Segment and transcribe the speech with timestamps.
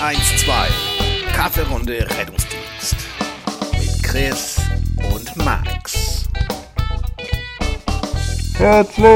[0.00, 2.96] 112 Kaffeerunde Rettungsdienst
[3.72, 4.60] mit Chris
[5.14, 6.28] und Max.
[8.58, 9.06] Herzlich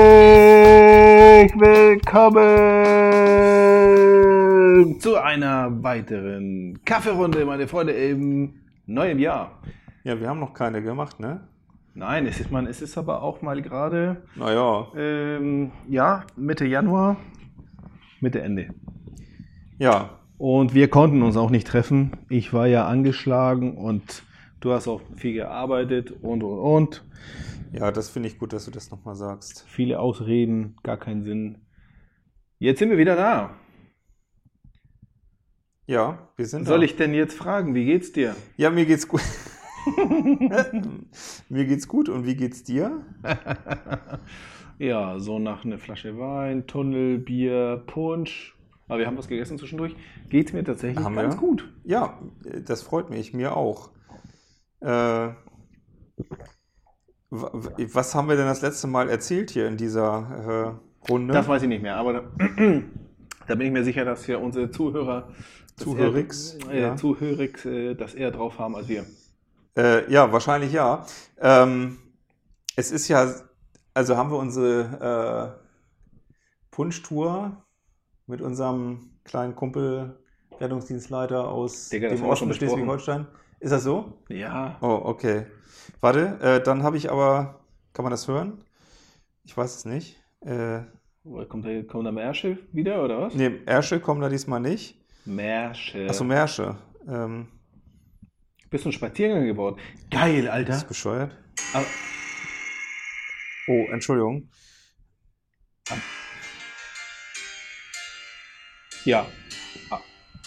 [1.60, 2.40] willkommen
[5.00, 8.54] zu einer weiteren Kaffeerunde, meine Freunde, im
[8.86, 9.60] neuen Jahr.
[10.04, 11.40] Ja, wir haben noch keine gemacht, ne?
[11.94, 17.16] Nein, es ist, man, es ist aber auch mal gerade, Naja, ähm, ja, Mitte Januar,
[18.20, 18.68] Mitte Ende.
[19.78, 20.16] ja.
[20.40, 22.12] Und wir konnten uns auch nicht treffen.
[22.30, 24.22] Ich war ja angeschlagen und
[24.60, 27.04] du hast auch viel gearbeitet und, und, und.
[27.74, 29.66] Ja, das finde ich gut, dass du das nochmal sagst.
[29.68, 31.58] Viele Ausreden, gar keinen Sinn.
[32.58, 33.54] Jetzt sind wir wieder da.
[35.84, 36.84] Ja, wir sind Soll da.
[36.86, 38.34] ich denn jetzt fragen, wie geht's dir?
[38.56, 39.20] Ja, mir geht's gut.
[41.50, 43.04] mir geht's gut und wie geht's dir?
[44.78, 48.56] ja, so nach einer Flasche Wein, Tunnel, Bier, Punsch.
[48.90, 49.94] Aber wir haben was gegessen zwischendurch.
[50.30, 51.40] Geht's mir tatsächlich Haben ganz wir?
[51.40, 51.72] gut.
[51.84, 52.18] Ja,
[52.64, 53.90] das freut mich, mir auch.
[54.80, 55.28] Äh,
[57.30, 61.32] was haben wir denn das letzte Mal erzählt hier in dieser äh, Runde?
[61.32, 62.20] Das weiß ich nicht mehr, aber da,
[63.46, 65.28] da bin ich mir sicher, dass ja unsere Zuhörer,
[65.76, 66.96] das Zuhörix, eher, äh, ja.
[66.96, 69.06] Zuhörix, äh, das eher drauf haben als wir.
[69.76, 71.06] Äh, ja, wahrscheinlich ja.
[71.40, 71.98] Ähm,
[72.74, 73.32] es ist ja,
[73.94, 75.60] also haben wir unsere äh,
[76.72, 77.64] Punschtour
[78.30, 80.18] mit unserem kleinen Kumpel,
[80.58, 82.52] Rettungsdienstleiter aus Digga, dem Osten.
[82.54, 83.26] Schleswig-Holstein.
[83.60, 84.22] Ist das so?
[84.28, 85.46] Ja, Oh, okay.
[86.00, 87.60] Warte, äh, dann habe ich aber,
[87.92, 88.64] kann man das hören?
[89.44, 90.16] Ich weiß es nicht.
[90.40, 90.80] Äh,
[91.48, 93.34] kommt da, kommt da Märsche wieder, oder was?
[93.34, 94.96] nee, Ersche kommen da diesmal nicht.
[95.26, 96.06] Märsche.
[96.08, 96.76] Achso, Märsche.
[97.06, 97.48] Ähm,
[98.70, 99.78] Bist du einen Spaziergang gebaut?
[100.10, 100.74] Geil, Alter.
[100.76, 101.36] ist bescheuert.
[101.74, 101.84] Aber,
[103.68, 104.48] Oh, Entschuldigung.
[109.04, 109.26] Ja.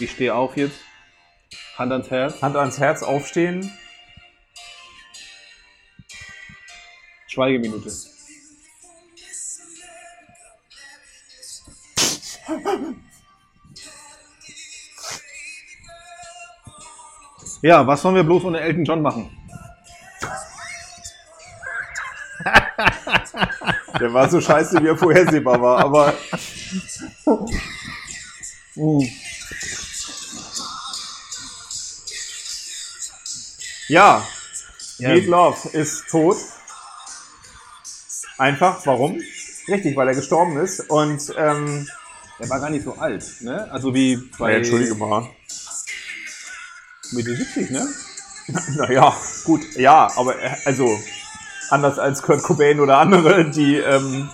[0.00, 0.78] Ich stehe auf jetzt.
[1.78, 2.42] Hand ans Herz.
[2.42, 3.72] Hand ans Herz aufstehen.
[7.26, 7.90] Schweigeminute.
[17.62, 19.30] Ja, was sollen wir bloß ohne Elton John machen?
[23.98, 26.12] Der war so scheiße, wie er vorhersehbar war, aber
[33.88, 34.26] ja,
[34.98, 35.08] Ja.
[35.08, 36.36] Meat Love ist tot.
[38.38, 39.20] Einfach, warum?
[39.68, 41.88] Richtig, weil er gestorben ist und ähm,
[42.38, 43.70] Er war gar nicht so alt, ne?
[43.70, 45.28] Also wie bei ja, entschuldige mal.
[47.12, 47.88] Mitte 70, ne?
[48.76, 51.00] Naja, gut, ja, aber äh, also
[51.70, 54.28] anders als Kurt Cobain oder andere, die ähm,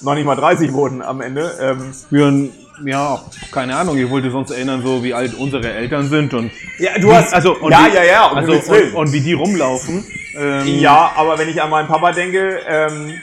[0.00, 1.52] noch nicht mal 30 wurden am Ende.
[1.60, 2.50] Ähm, Wir,
[2.84, 3.20] ja,
[3.52, 7.12] keine Ahnung, ich wollte sonst erinnern, so wie alt unsere Eltern sind und ja, du
[7.14, 10.04] hast also und ja, wie, ja, ja, um also und, und wie die rumlaufen.
[10.36, 13.14] Ähm, Ja, aber wenn ich an meinen Papa denke, ähm,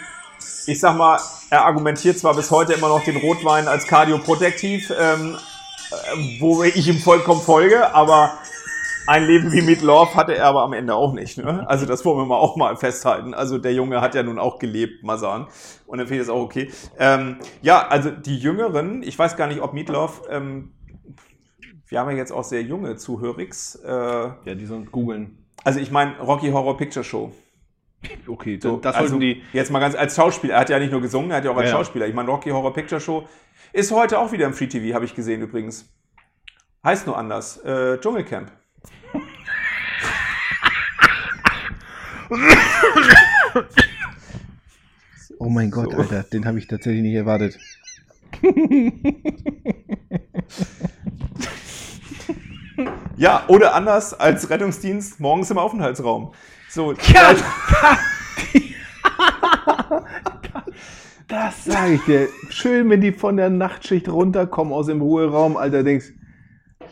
[0.65, 1.19] ich sag mal,
[1.49, 5.37] er argumentiert zwar bis heute immer noch den Rotwein als kardioprotektiv, ähm,
[5.91, 8.33] äh, wo ich ihm vollkommen folge, aber
[9.07, 11.37] ein Leben wie Meat Love hatte er aber am Ende auch nicht.
[11.37, 11.67] Ne?
[11.67, 13.33] Also das wollen wir mal auch mal festhalten.
[13.33, 15.47] Also der Junge hat ja nun auch gelebt, mal sagen.
[15.85, 16.71] Und dann finde ich das auch okay.
[16.97, 20.71] Ähm, ja, also die Jüngeren, ich weiß gar nicht, ob Meat Love, ähm,
[21.87, 23.75] wir haben ja jetzt auch sehr junge Zuhörigs.
[23.75, 25.37] Äh, ja, die sollen googeln.
[25.63, 27.31] also ich meine Rocky Horror Picture Show.
[28.27, 29.43] Okay, So, das also sollten die.
[29.53, 30.55] Jetzt mal ganz als Schauspieler.
[30.55, 31.77] Er hat ja nicht nur gesungen, er hat ja auch als Ja.
[31.77, 32.07] Schauspieler.
[32.07, 33.27] Ich meine, Rocky Horror Picture Show
[33.71, 35.89] ist heute auch wieder im Free TV, habe ich gesehen übrigens.
[36.83, 37.57] Heißt nur anders.
[37.63, 38.51] Äh, Dschungelcamp.
[45.39, 45.97] Oh mein Gott, So.
[45.97, 47.57] Alter, den habe ich tatsächlich nicht erwartet.
[53.15, 56.33] Ja, oder anders als Rettungsdienst morgens im Aufenthaltsraum.
[56.69, 57.35] So, Ja!
[61.27, 62.27] Das sage ich dir.
[62.49, 66.13] Schön, wenn die von der Nachtschicht runterkommen aus dem Ruheraum, Alter, denkst,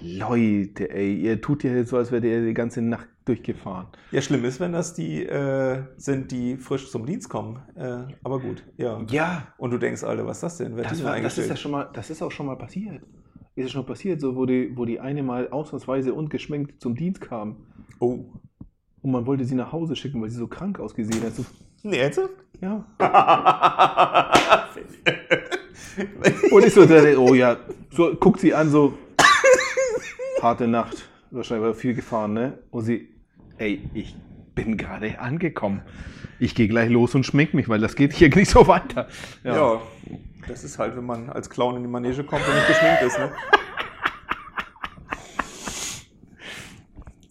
[0.03, 3.87] Leute, ey, ihr tut ja jetzt so, als wärt ihr die ganze Nacht durchgefahren.
[4.11, 7.59] ja, schlimm ist, wenn das die äh, sind, die frisch zum Dienst kommen.
[7.75, 8.99] Äh, aber gut, ja.
[9.09, 10.75] Ja, Und du denkst, Alter, was ist das denn?
[10.75, 13.01] Wer das, war, das ist ja schon mal, das ist auch schon mal passiert.
[13.55, 17.21] Ist ja schon passiert, so wo die, wo die eine mal ausnahmsweise ungeschminkt zum Dienst
[17.21, 17.57] kam.
[17.99, 18.25] Oh.
[19.01, 21.35] Und man wollte sie nach Hause schicken, weil sie so krank ausgesehen hat.
[21.35, 21.45] So,
[21.83, 22.19] Nee, jetzt?
[22.61, 22.85] ja.
[26.51, 26.81] Und ich so,
[27.17, 27.57] oh ja,
[27.91, 28.93] so guckt sie an, so
[30.41, 32.59] harte Nacht, wahrscheinlich war viel gefahren, ne?
[32.71, 33.09] Und sie,
[33.57, 34.15] ey, ich
[34.55, 35.81] bin gerade angekommen.
[36.39, 39.07] Ich gehe gleich los und schmink mich, weil das geht hier nicht so weiter.
[39.43, 39.81] Ja.
[40.47, 43.17] das ist halt, wenn man als Clown in die Manege kommt und nicht geschminkt ist,
[43.19, 43.31] ne?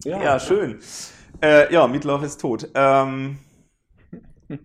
[0.03, 0.79] Ja, schön.
[1.43, 2.67] Äh, ja, Meatloaf ist tot.
[2.73, 3.37] Ähm,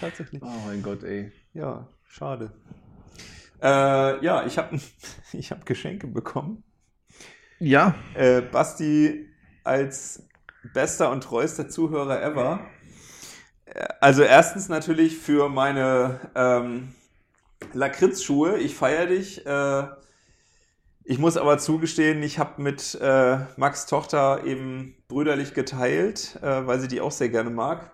[0.00, 0.42] tatsächlich.
[0.42, 1.32] Oh mein Gott, ey.
[1.54, 2.52] Ja, schade.
[3.62, 4.78] Äh, ja, ich habe
[5.32, 6.64] ich hab Geschenke bekommen.
[7.60, 7.94] Ja.
[8.14, 9.28] Äh, Basti
[9.64, 10.26] als
[10.72, 12.60] bester und treuester Zuhörer ever.
[13.66, 16.94] Äh, Also erstens natürlich für meine ähm,
[17.72, 18.58] Lakritzschuhe.
[18.58, 19.44] Ich feiere dich.
[19.46, 19.84] Äh,
[21.04, 26.80] ich muss aber zugestehen, ich habe mit äh, Max Tochter eben brüderlich geteilt, äh, weil
[26.80, 27.90] sie die auch sehr gerne mag.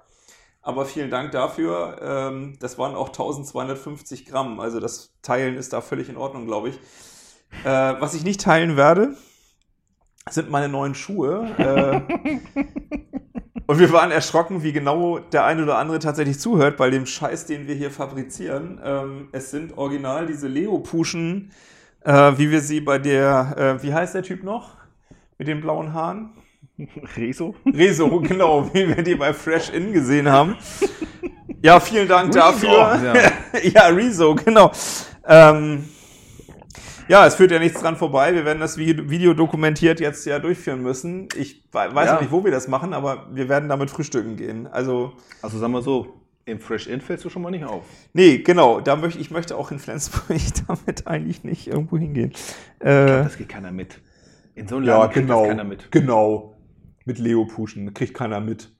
[0.62, 1.98] Aber vielen Dank dafür.
[2.02, 4.60] Ähm, das waren auch 1250 Gramm.
[4.60, 6.76] Also das Teilen ist da völlig in Ordnung, glaube ich.
[7.64, 9.16] Äh, was ich nicht teilen werde,
[10.30, 11.48] sind meine neuen Schuhe.
[11.56, 12.60] Äh,
[13.66, 17.46] und wir waren erschrocken, wie genau der eine oder andere tatsächlich zuhört bei dem Scheiß,
[17.46, 18.80] den wir hier fabrizieren.
[18.84, 21.52] Ähm, es sind original diese Leo-Puschen,
[22.04, 24.76] äh, wie wir sie bei der, äh, wie heißt der Typ noch?
[25.38, 26.30] Mit den blauen Haaren?
[27.16, 27.54] Rezo?
[27.64, 30.56] Rezo, genau, wie wir die bei Fresh In gesehen haben.
[31.62, 33.14] Ja, vielen Dank Rezo, dafür.
[33.14, 33.60] ja.
[33.62, 34.72] ja, Rezo, genau.
[35.24, 35.84] Ähm,
[37.08, 38.34] ja, es führt ja nichts dran vorbei.
[38.34, 41.28] Wir werden das Vi- Video dokumentiert jetzt ja durchführen müssen.
[41.36, 42.14] Ich we- weiß Ja.
[42.14, 44.66] noch nicht, wo wir das machen, aber wir werden damit frühstücken gehen.
[44.66, 45.12] Also,
[45.42, 46.14] Also sagen wir so,
[46.44, 47.84] im Fresh In fällst du schon mal nicht auf.
[48.12, 48.80] nee, genau.
[48.80, 50.24] Da möchte ich möchte auch in Flensburg
[50.68, 52.32] damit eigentlich nicht irgendwo hingehen.
[52.78, 54.00] Äh, Das geht keiner mit.
[54.54, 55.40] In so einem ja, Laden kriegt genau.
[55.40, 55.90] das keiner mit.
[55.92, 56.56] Genau.
[57.04, 58.70] Mit Leo Puschen kriegt keiner mit.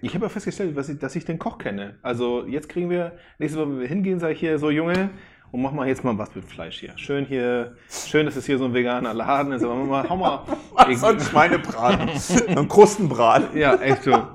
[0.00, 1.98] Ich habe ja festgestellt, dass ich, dass ich den Koch kenne.
[2.02, 5.10] Also jetzt kriegen wir, nächstes Mal, wenn wir hingehen, sage ich hier so, Junge,
[5.52, 6.96] und mach mal jetzt mal was mit Fleisch hier.
[6.96, 10.44] Schön hier, schön, dass es hier so ein veganer Laden ist, aber mal, hau mal.
[10.96, 12.08] So ein Schweinebraten.
[12.56, 13.56] ein Krustenbraten.
[13.56, 14.26] ja, echt so.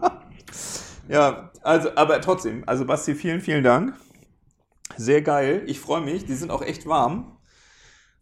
[1.10, 3.94] Ja, also, aber trotzdem, also Basti, vielen, vielen Dank.
[4.96, 5.64] Sehr geil.
[5.66, 6.26] Ich freue mich.
[6.26, 7.38] Die sind auch echt warm.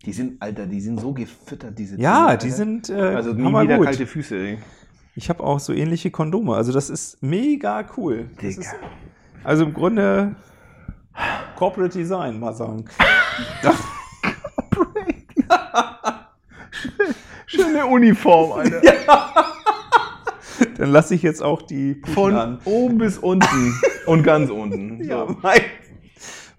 [0.05, 3.47] Die sind, Alter, die sind so gefüttert, diese Ja, Dinger, die sind äh, Also nie
[3.47, 4.57] wieder kalte Füße, ey.
[5.15, 6.55] Ich habe auch so ähnliche Kondome.
[6.55, 8.29] Also das ist mega cool.
[8.35, 8.61] Das Digga.
[8.61, 8.75] ist,
[9.43, 10.35] also im Grunde
[11.55, 12.85] Corporate Design, mal sagen.
[17.47, 18.81] Schöne Uniform, Alter.
[20.77, 22.59] Dann lasse ich jetzt auch die Puschen Von an.
[22.65, 25.03] oben bis unten und ganz unten.
[25.05, 25.37] Ja, So.
[25.41, 25.61] mein.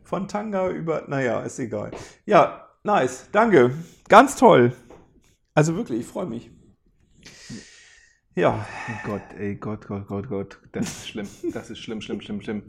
[0.04, 1.04] Von Tanga über.
[1.08, 1.90] Naja, ist egal.
[2.26, 3.28] Ja, nice.
[3.32, 3.72] Danke.
[4.08, 4.72] Ganz toll.
[5.54, 6.50] Also wirklich, ich freue mich.
[8.34, 8.64] Ja.
[9.04, 10.60] Gott, ey, Gott, Gott, Gott, Gott.
[10.72, 11.26] Das ist schlimm.
[11.52, 12.62] Das ist schlimm, schlimm, schlimm, schlimm.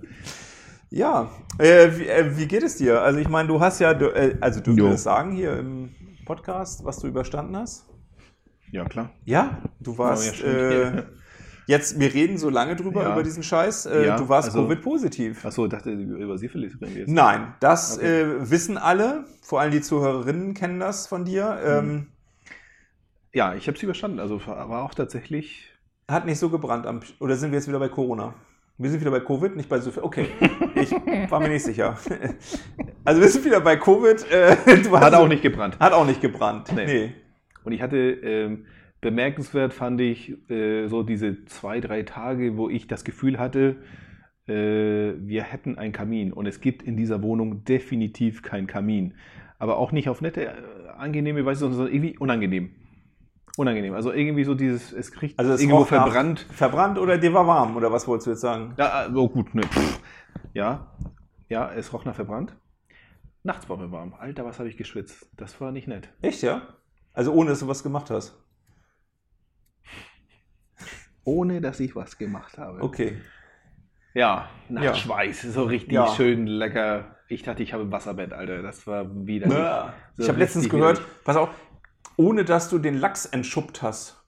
[0.89, 1.29] Ja.
[1.59, 3.01] Äh, wie, äh, wie geht es dir?
[3.01, 3.93] Also, ich meine, du hast ja.
[3.93, 5.89] Du, äh, also, du willst sagen hier im
[6.25, 7.85] Podcast, was du überstanden hast?
[8.71, 9.11] Ja, klar.
[9.25, 9.61] Ja.
[9.79, 10.41] Du warst.
[10.41, 11.03] Ja, äh,
[11.67, 13.13] jetzt, wir reden so lange drüber, Ja.
[13.13, 13.85] über diesen Scheiß.
[13.87, 15.45] Äh, Ja, du warst also- Covid-positiv.
[15.45, 17.09] Achso, ich dachte, über Syphilis reden wir jetzt.
[17.11, 18.21] Nein, das Okay.
[18.21, 19.25] äh, wissen alle.
[19.41, 21.59] Vor allem die Zuhörerinnen kennen das von dir.
[21.61, 21.89] Hm.
[21.89, 22.07] Ähm,
[23.33, 24.19] Ja, ich habe es überstanden.
[24.19, 25.65] Also war auch tatsächlich.
[26.09, 26.87] Hat nicht so gebrannt.
[26.87, 28.33] Am, oder sind wir jetzt wieder bei Corona?
[28.79, 30.05] Wir sind wieder bei Covid, nicht bei Syphilis.
[30.05, 30.27] Okay,
[30.75, 30.91] ich
[31.31, 31.97] war mir nicht sicher.
[33.03, 34.31] Also wir sind wieder bei Covid.
[34.31, 34.55] Äh,
[34.91, 35.79] Hat auch nicht gebrannt.
[35.79, 36.71] Hat auch nicht gebrannt.
[36.75, 36.85] Nee.
[36.85, 37.13] Nee.
[37.63, 38.65] Und ich hatte ähm,
[39.01, 43.77] bemerkenswert, fand ich, äh, so diese zwei, drei Tage, wo ich das Gefühl hatte,
[44.47, 46.31] äh, wir hätten einen Kamin.
[46.31, 49.15] Und es gibt in dieser Wohnung definitiv keinen Kamin.
[49.57, 50.51] Aber auch nicht auf nette, äh,
[50.97, 52.69] angenehme Weise, sondern irgendwie unangenehm.
[53.57, 53.95] Unangenehm.
[53.95, 56.45] Also irgendwie so dieses, es riecht Also es irgendwo verbrannt.
[56.51, 57.75] Verbrannt oder dir war warm?
[57.75, 58.75] Oder was wolltest du jetzt sagen?
[58.77, 59.63] Ja, oh gut, ne.
[59.63, 59.99] pff.
[60.53, 60.95] Ja,
[61.49, 62.55] ja, es roch nach verbrannt.
[63.43, 64.13] Nachts war mir warm.
[64.13, 65.29] Alter, was habe ich geschwitzt.
[65.37, 66.09] Das war nicht nett.
[66.21, 66.61] Echt, ja?
[67.13, 68.37] Also ohne, dass du was gemacht hast.
[71.23, 72.81] Ohne, dass ich was gemacht habe.
[72.81, 73.17] Okay.
[74.13, 74.93] Ja, nach Ja.
[74.95, 76.07] Schweiß, so richtig Ja.
[76.07, 77.15] schön lecker.
[77.27, 78.61] Ich dachte, ich habe ein Wasserbett, Alter.
[78.61, 79.47] Das war wieder.
[79.47, 79.93] Ja.
[80.15, 81.23] So ich habe letztens gehört, widerlich.
[81.25, 81.49] pass auf,
[82.17, 84.21] ohne dass du den Lachs entschuppt hast.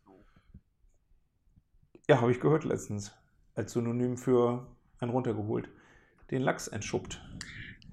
[2.08, 3.12] Ja, habe ich gehört letztens.
[3.56, 4.68] Als Synonym für
[5.00, 5.70] ein runtergeholt.
[6.32, 7.22] Den Lachs entschuppt.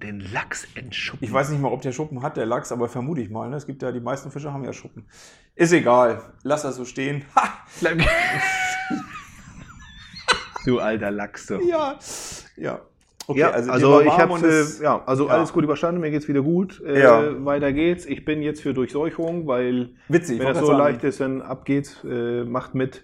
[0.01, 1.27] Den Lachs entschuppen.
[1.27, 3.49] Ich weiß nicht mal, ob der Schuppen hat, der Lachs, aber vermute ich mal.
[3.49, 3.55] Ne?
[3.55, 5.07] Es gibt ja, die meisten Fische haben ja Schuppen.
[5.55, 6.33] Ist egal.
[6.43, 7.25] Lass das so stehen.
[7.35, 7.65] Ha!
[10.65, 11.49] du alter Lachs.
[11.67, 11.97] Ja.
[12.55, 12.81] Ja.
[13.29, 15.33] Okay, Ja, also, also, ich habe ja, also ja.
[15.33, 16.81] alles gut überstanden, mir geht's wieder gut.
[16.85, 17.45] Äh, Ja.
[17.45, 18.05] Weiter geht's.
[18.05, 20.39] Ich bin jetzt für Durchseuchung, weil witzig.
[20.39, 20.77] wenn das so sagen.
[20.77, 23.03] leicht ist, dann ab geht's, äh, macht mit,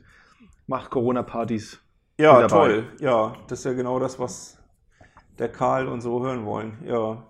[0.66, 1.82] macht Corona-Partys.
[2.18, 2.86] Ja, toll.
[3.00, 4.58] Ja, das ist ja genau das, was
[5.40, 6.78] der Karl und so hören wollen.
[6.86, 7.24] Ja.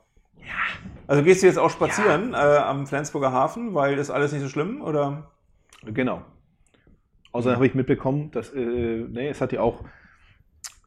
[1.07, 4.49] Also gehst du jetzt auch spazieren äh, am Flensburger Hafen, weil das alles nicht so
[4.49, 5.31] schlimm, oder?
[5.85, 6.21] Genau.
[7.31, 9.83] Außerdem habe ich mitbekommen, dass äh, nee, es hat ja auch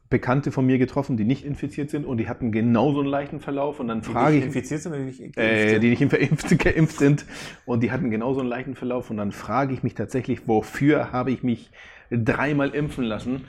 [0.09, 3.79] Bekannte von mir getroffen, die nicht infiziert sind und die hatten genauso einen leichten Verlauf
[3.79, 5.83] und dann frage die ich, infiziert sind oder nicht geimpft äh, sind?
[5.83, 7.25] die nicht verimpft, geimpft sind
[7.65, 11.31] und die hatten genauso einen leichten Verlauf und dann frage ich mich tatsächlich, wofür habe
[11.31, 11.71] ich mich
[12.09, 13.45] dreimal impfen lassen?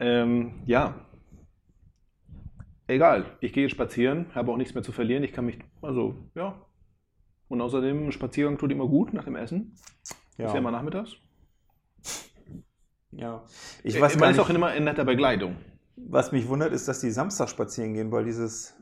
[0.00, 1.06] Ähm, ja,
[2.86, 6.60] egal, ich gehe spazieren, habe auch nichts mehr zu verlieren, ich kann mich, also, ja.
[7.48, 9.76] Und außerdem, ein Spaziergang tut immer gut nach dem Essen.
[10.38, 10.46] ja.
[10.46, 11.16] Ist ja immer nachmittags.
[13.10, 13.44] ja.
[13.82, 15.56] Ich Ich weiß Man ist auch immer in netter Begleitung.
[15.96, 18.74] Was mich wundert, ist, dass die Samstag spazieren gehen, weil dieses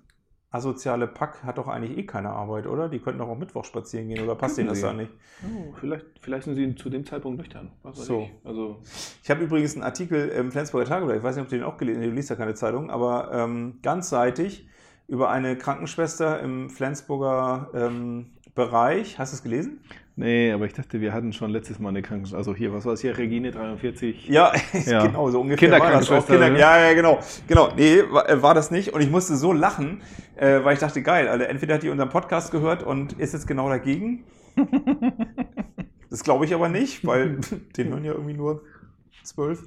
[0.50, 2.88] asoziale Pack hat doch eigentlich eh keine Arbeit, oder?
[2.88, 5.12] Die könnten doch auch Mittwoch spazieren gehen, oder passt denen das da nicht?
[5.44, 7.70] Oh, vielleicht, vielleicht sind sie zu dem Zeitpunkt nüchtern.
[7.92, 8.22] So.
[8.22, 8.46] ich.
[8.46, 8.82] Also,
[9.22, 11.76] Ich habe übrigens einen Artikel im Flensburger Tageblatt, ich weiß nicht, ob du den auch
[11.76, 14.66] gelesen hast, du liest ja keine Zeitung, aber ähm, ganzseitig
[15.06, 19.18] über eine Krankenschwester im Flensburger ähm, Bereich.
[19.18, 19.80] Hast du es gelesen?
[20.16, 22.36] nee, aber ich dachte, wir hatten schon letztes Mal eine Krankenschwester.
[22.36, 23.16] Also hier, was war es hier?
[23.16, 24.28] Regine 43.
[24.28, 24.52] Ja,
[24.86, 25.06] Ja.
[25.06, 25.68] genau, so ungefähr.
[25.68, 26.58] Kinderkrankenschwester, Kinder, ne?
[26.58, 27.20] ja, ja, genau.
[27.48, 28.92] Genau, nee, war, äh, war das nicht.
[28.92, 30.02] Und ich musste so lachen,
[30.36, 33.46] äh, weil ich dachte, geil, Alter, entweder hat die unseren Podcast gehört und ist jetzt
[33.46, 34.24] genau dagegen.
[36.10, 37.38] das glaube ich aber nicht, weil
[37.78, 38.62] den hören ja irgendwie nur
[39.22, 39.62] zwölf.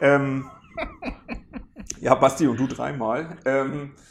[0.00, 0.46] Ähm,
[2.00, 3.36] ja, Basti und du dreimal.
[3.44, 4.02] Ähm, äh,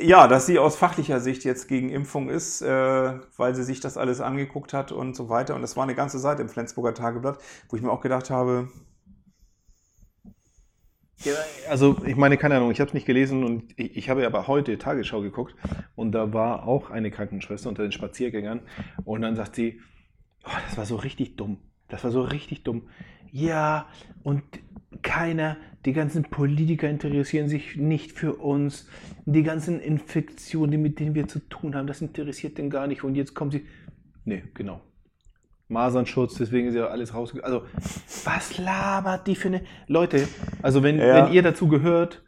[0.00, 3.96] ja, dass sie aus fachlicher Sicht jetzt gegen Impfung ist, äh, weil sie sich das
[3.96, 5.54] alles angeguckt hat und so weiter.
[5.54, 7.38] Und das war eine ganze Seite im Flensburger Tageblatt,
[7.68, 8.68] wo ich mir auch gedacht habe,
[11.22, 11.34] Ja,
[11.68, 14.46] also ich meine, keine Ahnung, ich habe es nicht gelesen und ich, ich habe aber
[14.46, 15.54] heute Tagesschau geguckt
[15.94, 18.60] und da war auch eine Krankenschwester unter den Spaziergängern
[19.04, 19.80] und dann sagt sie,
[20.44, 22.88] oh, das war so richtig dumm, das war so richtig dumm.
[23.30, 23.86] Ja,
[24.22, 24.42] und
[25.02, 28.88] keiner, die ganzen Politiker interessieren sich nicht für uns,
[29.24, 33.14] die ganzen Infektionen, mit denen wir zu tun haben, das interessiert den gar nicht und
[33.14, 33.64] jetzt kommen sie,
[34.24, 34.80] nee, genau.
[35.68, 37.54] Masernschutz, deswegen ist ja alles rausgegangen.
[37.54, 37.66] Also,
[38.24, 39.62] was labert die für eine.
[39.86, 40.26] Leute,
[40.62, 41.26] also wenn, Ja.
[41.26, 42.24] wenn ihr dazu gehört,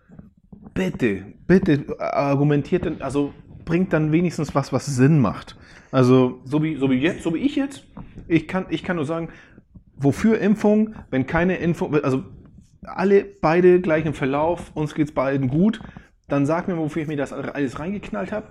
[0.74, 5.56] bitte, bitte argumentiert, dann- also bringt dann wenigstens was, was Sinn macht.
[5.90, 7.84] Also, so wie, so wie jetzt, so wie ich jetzt,
[8.28, 9.28] ich kann, ich kann nur sagen,
[9.96, 12.22] wofür Impfung, wenn keine Impfung, also
[12.82, 15.80] alle beide gleichen Verlauf, uns geht's beiden gut,
[16.28, 18.48] dann sag mir, wofür ich mir das alles reingeknallt habe.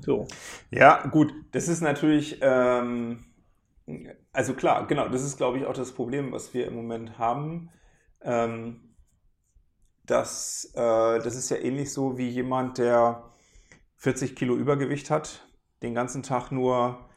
[0.00, 0.26] So.
[0.70, 3.24] Ja, gut, das ist natürlich, ähm,
[4.32, 7.70] also klar, genau, das ist, glaube ich, auch das Problem, was wir im Moment haben.
[8.22, 8.90] Ähm,
[10.04, 10.78] dass, äh,
[11.20, 13.30] das ist ja ähnlich so wie jemand, der
[13.96, 15.46] 40 Kilo Übergewicht hat,
[15.82, 17.08] den ganzen Tag nur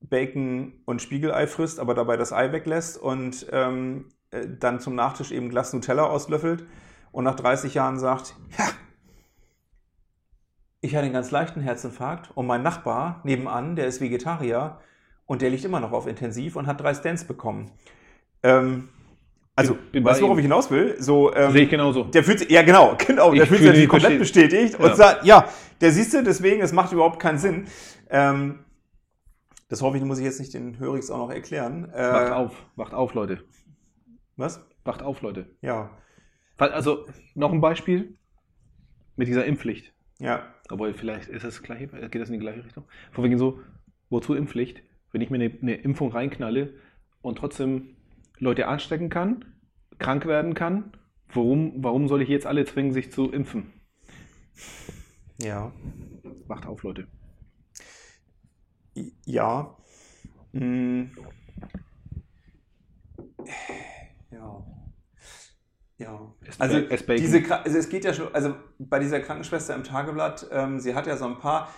[0.00, 5.32] Bacon und Spiegelei frisst, aber dabei das Ei weglässt und ähm, äh, dann zum Nachtisch
[5.32, 6.64] eben ein Glas Nutella auslöffelt
[7.12, 8.64] und nach 30 Jahren sagt, ja,
[10.80, 14.78] ich hatte einen ganz leichten Herzinfarkt und mein Nachbar nebenan, der ist Vegetarier
[15.26, 17.70] und der liegt immer noch auf Intensiv und hat drei Stents bekommen.
[18.42, 18.88] Ähm,
[19.56, 20.96] also, Bin- weißt du, worauf ich hinaus will?
[20.98, 22.04] So, ähm, Sehe ich genauso.
[22.04, 24.72] der fühlt sich, ja genau, genau, der Ich fühlt sich natürlich komplett bestätigt.
[24.78, 24.96] bestätigt und Ja.
[24.96, 25.48] sagt, ja,
[25.82, 27.66] der siehst du, deswegen, es macht überhaupt keinen Sinn.
[28.08, 28.60] Ähm,
[29.68, 31.90] das hoffe ich, muss ich jetzt nicht den Hörigs auch noch erklären.
[31.92, 33.44] Äh, Wacht auf, wacht auf, Leute.
[34.36, 34.64] Was?
[34.84, 35.46] Wacht auf, Leute.
[35.60, 35.90] Ja,
[36.58, 38.16] Weil, Also, noch ein Beispiel
[39.16, 39.92] mit dieser Impfpflicht.
[40.18, 40.54] ja.
[40.72, 42.84] Obwohl, vielleicht ist das gleiche, geht das in die gleiche Richtung.
[43.10, 43.60] Von wegen so,
[44.08, 44.84] wozu Impfpflicht?
[45.10, 46.74] Wenn ich mir eine, eine Impfung reinknalle
[47.22, 47.96] und trotzdem
[48.38, 49.44] Leute anstecken kann,
[49.98, 50.92] krank werden kann,
[51.34, 53.72] warum, warum soll ich jetzt alle zwingen, sich zu impfen?
[55.42, 55.72] Ja.
[56.46, 57.08] Wacht auf, Leute.
[59.26, 59.76] Ja.
[60.52, 61.06] Mm.
[64.40, 64.66] Ja.
[65.98, 66.34] Ja.
[66.58, 70.94] Also, diese, also es geht ja schon, also bei dieser Krankenschwester im Tageblatt, ähm, sie
[70.94, 71.68] hat ja so ein paar,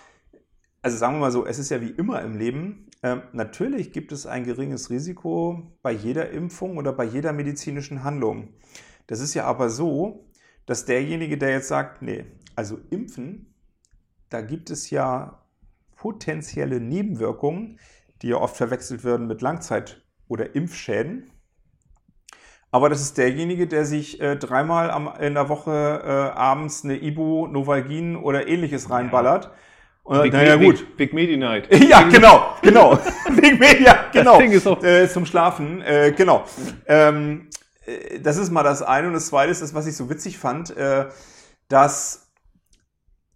[0.80, 4.12] also sagen wir mal so, es ist ja wie immer im Leben, ähm, natürlich gibt
[4.12, 8.54] es ein geringes Risiko bei jeder Impfung oder bei jeder medizinischen Handlung.
[9.08, 10.30] Das ist ja aber so,
[10.66, 13.52] dass derjenige, der jetzt sagt, nee, also impfen,
[14.28, 15.42] da gibt es ja
[15.96, 17.80] potenzielle Nebenwirkungen,
[18.22, 21.31] die ja oft verwechselt werden mit Langzeit- oder Impfschäden.
[22.74, 25.70] Aber das ist derjenige, der sich äh, dreimal am, in der Woche
[26.04, 29.50] äh, abends eine Ibu, Novalgin oder ähnliches reinballert.
[30.04, 30.96] Und, Big, naja, Big, gut.
[30.96, 31.68] Big Medi Night.
[31.88, 32.98] Ja, genau, genau.
[33.30, 34.38] Wegen Media, genau.
[34.38, 36.44] Ding ist auch- äh, zum Schlafen, äh, genau.
[36.86, 37.50] Ähm,
[37.84, 39.06] äh, das ist mal das eine.
[39.06, 41.06] Und das zweite ist das, was ich so witzig fand, äh,
[41.68, 42.30] dass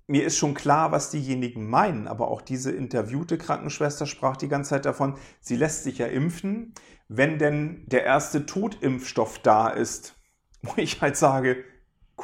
[0.08, 4.70] mir ist schon klar, was diejenigen meinen, aber auch diese interviewte Krankenschwester sprach die ganze
[4.70, 6.72] Zeit davon, sie lässt sich ja impfen,
[7.08, 10.14] wenn denn der erste Totimpfstoff da ist.
[10.62, 11.58] Wo ich halt sage,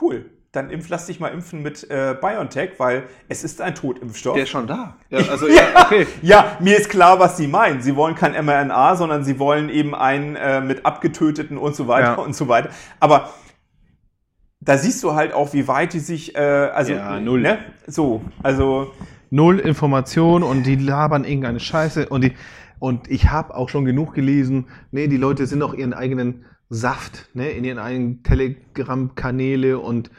[0.01, 4.35] cool, dann impf, lass dich mal impfen mit äh, BioNTech, weil es ist ein Totimpfstoff.
[4.35, 4.97] Der ist schon da.
[5.11, 6.07] Ja, also, ja, okay.
[6.21, 7.81] Ja, mir ist klar, was sie meinen.
[7.83, 12.09] Sie wollen kein mRNA, sondern sie wollen eben einen äh, mit abgetöteten und so weiter
[12.09, 12.15] Ja.
[12.15, 12.71] und so weiter.
[13.01, 13.31] Aber
[14.61, 17.41] da siehst du halt auch, wie weit die sich, äh, also, Ja, null.
[17.41, 17.59] Ne?
[17.87, 18.93] So, also,
[19.31, 22.33] Null Information und die labern irgendeine Scheiße und die
[22.83, 27.29] und ich habe auch schon genug gelesen, nee, die Leute sind auch ihren eigenen Saft,
[27.33, 30.11] ne, in ihren eigenen Telegram-Kanäle und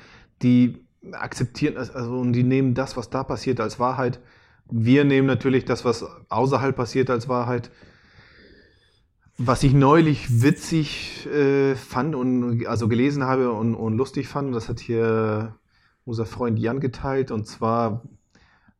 [0.41, 0.77] die
[1.11, 4.21] akzeptieren das, also und die nehmen das, was da passiert, als Wahrheit.
[4.71, 7.69] Wir nehmen natürlich das, was außerhalb passiert, als Wahrheit.
[9.37, 14.69] Was ich neulich witzig äh, fand und also gelesen habe und, und lustig fand, das
[14.69, 15.57] hat hier
[16.05, 18.03] unser Freund Jan geteilt und zwar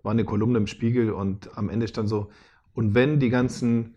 [0.04, 2.30] war eine Kolumne im Spiegel und am Ende stand so,
[2.74, 3.96] und wenn die ganzen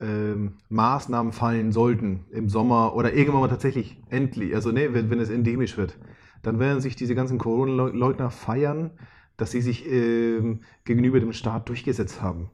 [0.00, 5.18] ähm, Maßnahmen fallen sollten im Sommer oder irgendwann mal tatsächlich endlich, also ne, wenn, wenn
[5.20, 5.98] es endemisch wird,
[6.42, 8.90] dann werden sich diese ganzen Corona-Leugner feiern,
[9.36, 12.50] dass sie sich ähm, gegenüber dem Staat durchgesetzt haben.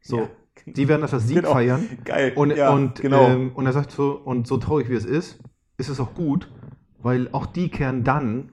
[0.00, 0.28] So, Ja.
[0.66, 1.52] die werden das als Sieg Genau.
[1.52, 1.86] feiern.
[2.04, 2.32] geil.
[2.34, 3.28] Und, ja, und, genau.
[3.28, 5.38] ähm, und er sagt so, und so traurig wie es ist,
[5.78, 6.50] ist es auch gut,
[6.98, 8.50] weil auch die kehren dann,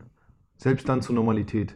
[0.57, 1.75] selbst dann zur Normalität.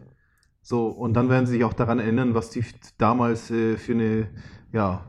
[0.70, 2.62] So, und dann werden sie sich auch daran erinnern, was die
[2.98, 4.28] damals äh, für eine,
[4.74, 5.06] ja,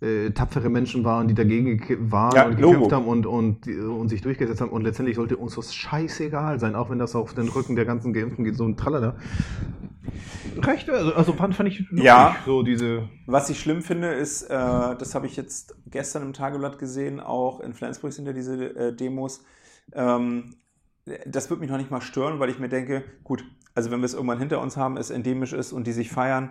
[0.00, 2.72] äh, tapfere Menschen waren, die dagegen ge- waren Ja, und Logo.
[2.72, 4.70] gekämpft haben und, und, und sich durchgesetzt haben.
[4.70, 8.14] Und letztendlich sollte uns das scheißegal sein, auch wenn das auf den Rücken der ganzen
[8.14, 9.16] Geimpften geht, so ein Tralala.
[10.56, 12.36] Recht, also, also fand, fand ich lustig, Ja.
[12.46, 13.10] so diese.
[13.26, 17.60] Was ich schlimm finde, ist, äh, das habe ich jetzt gestern im Tageblatt gesehen, auch
[17.60, 19.44] in Flensburg sind ja diese äh, Demos.
[19.92, 20.54] Ähm,
[21.26, 23.44] das wird mich noch nicht mal stören, weil ich mir denke, gut,
[23.78, 26.50] also wenn wir es irgendwann hinter uns haben, es endemisch ist und die sich feiern,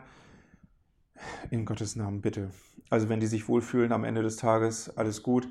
[1.52, 2.52] in Gottes Namen bitte.
[2.90, 5.46] Also wenn die sich wohlfühlen am Ende des Tages, alles gut.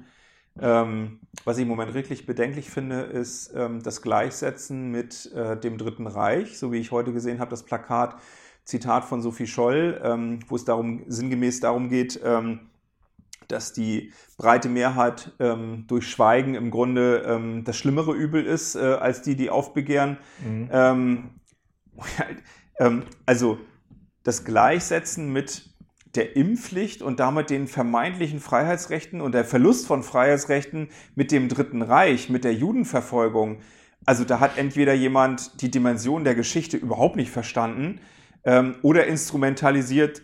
[0.59, 5.77] Ähm, was ich im Moment wirklich bedenklich finde, ist ähm, das Gleichsetzen mit äh, dem
[5.77, 8.17] Dritten Reich, so wie ich heute gesehen habe, das Plakat,
[8.65, 12.71] Zitat von Sophie Scholl, ähm, wo es darum sinngemäß darum geht, ähm,
[13.49, 18.79] dass die breite Mehrheit ähm, durch Schweigen im Grunde ähm, das schlimmere Übel ist, äh,
[18.79, 20.17] als die, die aufbegehren.
[20.43, 21.31] Ähm, ähm,
[23.27, 23.59] also
[24.23, 25.71] das Gleichsetzen mit
[26.17, 31.83] der Impfpflicht und damit den vermeintlichen Freiheitsrechten und der Verlust von Freiheitsrechten mit dem Dritten
[31.83, 33.59] Reich, mit der Judenverfolgung.
[34.05, 38.01] Also da hat entweder jemand die Dimension der Geschichte überhaupt nicht verstanden
[38.45, 40.23] ähm, oder instrumentalisiert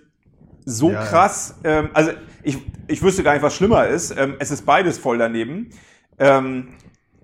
[0.64, 1.04] so Ja, ja.
[1.04, 1.56] krass.
[1.64, 2.58] Ähm, also ich,
[2.88, 4.16] ich wüsste gar nicht, was schlimmer ist.
[4.16, 5.70] Ähm, es ist beides voll daneben.
[6.18, 6.68] Ähm,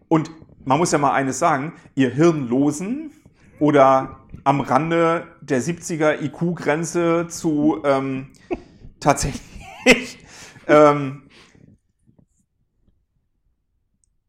[0.09, 0.31] und
[0.65, 3.13] man muss ja mal eines sagen, ihr Hirnlosen
[3.61, 8.29] oder am Rande der 70er IQ-Grenze zu ähm,
[9.01, 9.43] tatsächlich
[10.67, 11.25] ähm,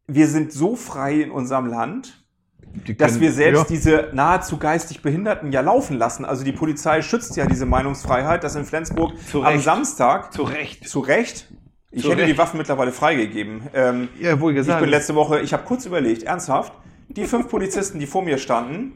[0.06, 2.22] wir sind so frei in unserem Land,
[2.86, 3.66] Die dass können- wir selbst ja.
[3.68, 6.24] diese nahezu geistig Behinderten ja laufen lassen.
[6.26, 9.58] Also die Polizei schützt ja diese Meinungsfreiheit, dass in Flensburg am.
[9.60, 10.86] Samstag Zu Recht.
[10.88, 11.50] zu Recht,
[11.90, 12.34] ich Zu hätte Recht.
[12.34, 13.62] die Waffen mittlerweile freigegeben.
[13.72, 14.80] Ähm, Ja, wohl ich gesagt.
[14.82, 16.72] bin letzte Woche, ich habe kurz überlegt, ernsthaft,
[17.08, 18.92] die fünf Polizisten, die vor mir standen,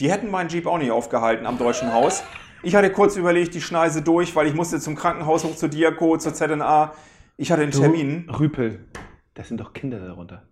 [0.00, 2.24] die hätten meinen Jeep auch nicht aufgehalten am Deutschen Haus.
[2.62, 6.16] Ich hatte kurz überlegt, die Schneise durch, weil ich musste zum Krankenhaus hoch zur Diako,
[6.16, 6.94] zur ZNA.
[7.36, 8.28] Ich hatte einen Termin.
[8.30, 8.86] Rüpel,
[9.34, 10.48] das sind doch Kinder darunter.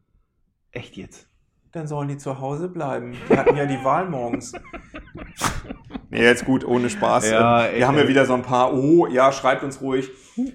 [0.71, 1.29] Echt jetzt?
[1.73, 3.17] Dann sollen die zu Hause bleiben.
[3.31, 4.53] Die hatten ja die Wahl morgens.
[6.11, 7.31] Nee, jetzt gut, ohne Spaß.
[7.31, 8.09] Ja, wir haben ja ey.
[8.09, 10.11] wieder so ein paar, oh, ja, schreibt uns ruhig.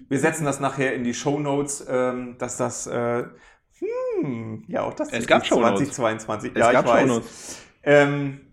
[0.08, 3.24] Wir setzen das nachher in die Shownotes, ähm, dass das, äh,
[4.22, 5.94] hm, ja, auch das Es ist gab Shownotes.
[5.94, 6.52] 2022.
[6.54, 7.02] Es ja, gab ich weiß.
[7.02, 7.62] Shownotes.
[7.82, 8.47] Ähm,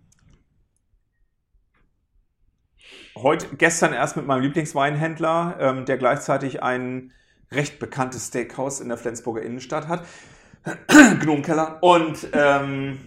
[3.25, 7.13] heute, gestern erst mit meinem Lieblingsweinhändler, ähm, der gleichzeitig ein
[7.51, 10.05] recht bekanntes Steakhouse in der Flensburger Innenstadt hat.
[11.21, 11.79] Gnomkeller.
[11.83, 12.99] Und ähm,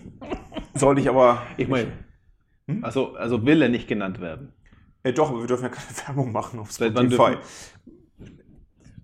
[0.74, 1.44] sollte ich aber.
[1.56, 1.92] Ich meine,
[2.70, 2.84] Hm?
[2.84, 4.52] also, also will er nicht genannt werden.
[5.04, 7.38] Äh, doch, aber wir dürfen ja keine Werbung machen auf Spotify.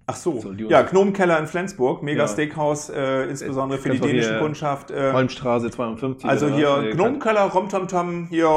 [0.06, 0.32] Ach so.
[0.32, 2.28] Uns- Ja, Gnomkeller in Flensburg, mega Ja.
[2.28, 4.92] Steakhouse, äh, insbesondere für die auch dänische Kundschaft.
[4.92, 6.30] Äh, Holmstraße 52.
[6.30, 6.78] also hier?
[6.84, 8.50] Äh, Gnomkeller, Romtamtam, hier.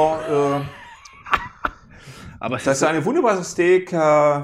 [2.40, 3.92] Aber das ist eine wunderbare Steak.
[3.92, 3.96] Äh,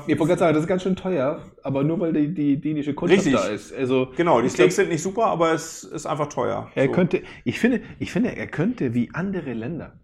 [0.06, 2.94] ich wollte gerade sagen, das ist ganz schön teuer, aber nur weil die, die dänische
[2.94, 3.40] Kundschaft Richtig.
[3.40, 3.72] da ist.
[3.74, 6.70] Also, Genau, die ich glaub, Steaks sind nicht super, aber es ist einfach teuer.
[6.74, 6.92] Er So.
[6.92, 9.94] könnte, ich finde, ich finde, er könnte wie andere Länder.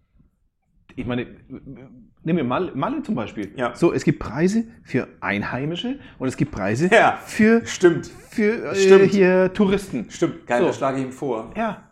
[0.95, 1.27] Ich meine,
[2.23, 3.51] nehmen wir Malle, Malle zum Beispiel.
[3.55, 3.73] Ja.
[3.75, 7.17] So, es gibt Preise für Einheimische und es gibt Preise Ja.
[7.25, 9.11] für, Stimmt, für äh, Stimmt.
[9.11, 10.07] hier Touristen.
[10.09, 10.45] stimmt.
[10.45, 10.67] Geil, So.
[10.67, 11.53] das schlage ich ihm vor.
[11.55, 11.83] Ja,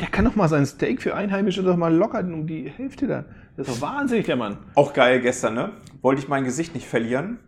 [0.00, 3.24] der kann doch mal sein Steak für Einheimische doch mal lockern um die Hälfte dann.
[3.56, 4.58] Das ist doch wahnsinnig, der Mann.
[4.74, 5.72] Auch geil gestern, ne?
[6.02, 7.38] Wollte ich mein Gesicht nicht verlieren.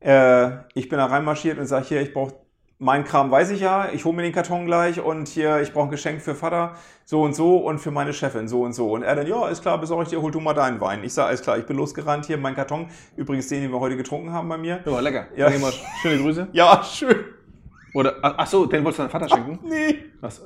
[0.00, 2.34] Äh, ich bin da reinmarschiert und sage hier, ich brauche
[2.82, 5.84] mein Kram weiß ich ja, ich hole mir den Karton gleich und hier, ich brauche
[5.84, 8.90] ein Geschenk für Vater, so und so und für meine Chefin, so und so.
[8.92, 11.04] Und er dann, ja, ist klar, besorge ich dir, hol du mal deinen Wein.
[11.04, 13.98] Ich sage, alles klar, ich bin losgerannt, hier mein Karton, übrigens den, den wir heute
[13.98, 14.80] getrunken haben bei mir.
[14.86, 15.26] Ja, lecker.
[15.36, 15.50] Ja.
[16.00, 16.48] Schöne Grüße.
[16.52, 17.16] Ja, schön.
[17.92, 19.58] Oder, ach ach so, den wolltest du deinem Vater schenken?
[19.68, 19.98] Nee.
[20.20, 20.40] Was?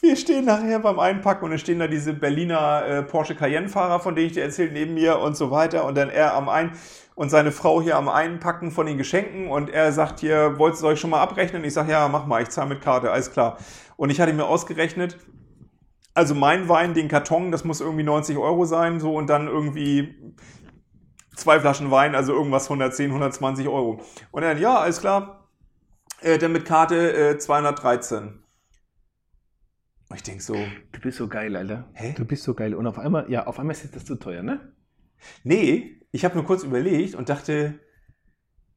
[0.00, 4.14] Wir stehen nachher beim Einpacken und dann stehen da diese Berliner äh, Porsche Cayenne-Fahrer, von
[4.14, 5.86] denen ich dir erzählt, neben mir und so weiter.
[5.86, 6.72] Und dann er am Ein
[7.14, 9.48] und seine Frau hier am Einpacken von den Geschenken.
[9.48, 11.64] Und er sagt hier, wolltest du euch schon mal abrechnen?
[11.64, 13.56] Ich sage, ja, mach mal, ich zahle mit Karte, alles klar.
[13.96, 15.16] Und ich hatte mir ausgerechnet,
[16.12, 20.14] also mein Wein, den Karton, das muss irgendwie 90 Euro sein, so und dann irgendwie
[21.34, 24.00] zwei Flaschen Wein, also irgendwas 110, 120 Euro.
[24.30, 25.48] Und er, ja, alles klar,
[26.20, 28.45] äh, dann mit Karte äh, 213.
[30.16, 30.54] Und ich denk so,
[30.92, 31.84] Du bist so geil, Alter.
[31.92, 32.14] Hä?
[32.16, 32.74] Du bist so geil.
[32.74, 34.72] Und auf einmal, ja, auf einmal ist das zu teuer, ne?
[35.44, 37.78] nee, ich habe nur kurz überlegt und dachte,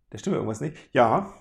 [0.09, 0.75] da stimmt irgendwas nicht.
[0.91, 1.31] Ja,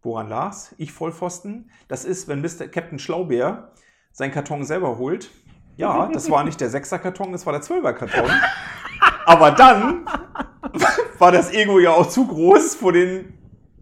[0.00, 0.74] woran lag's?
[0.78, 1.70] Ich Vollpfosten.
[1.88, 2.68] Das ist, wenn Mr.
[2.68, 3.72] Captain Schlaubeer
[4.12, 5.30] seinen Karton selber holt.
[5.76, 8.30] Ja, das war nicht der 6er Karton, das war der 12er Karton.
[9.26, 10.06] Aber dann
[11.18, 13.34] war das Ego ja auch zu groß vor den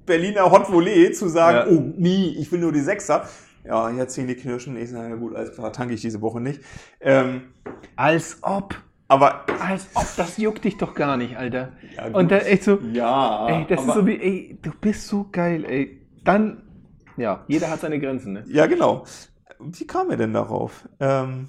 [0.07, 1.77] Berliner Hot Volley zu sagen, Ja.
[1.79, 3.29] oh, nie, ich will nur die Sechser.
[3.65, 4.77] Ja, jetzt ziehen die Knirschen.
[4.77, 6.61] Ich sage, ja gut, alles klar, tanke ich diese Woche nicht.
[7.01, 7.53] Ähm,
[7.97, 8.75] Als ob.
[9.09, 11.73] aber Als ob, das juckt dich doch gar nicht, Alter.
[11.97, 12.17] Ja, gut.
[12.17, 15.65] Und da echt so, ja, ey, das ist so wie, ey, du bist so geil,
[15.65, 16.07] ey.
[16.25, 16.63] Dann,
[17.17, 18.45] ja, jeder hat seine Grenzen, ne?
[18.49, 19.05] Ja, genau.
[19.61, 20.89] Wie kam er denn darauf?
[20.99, 21.49] Ähm,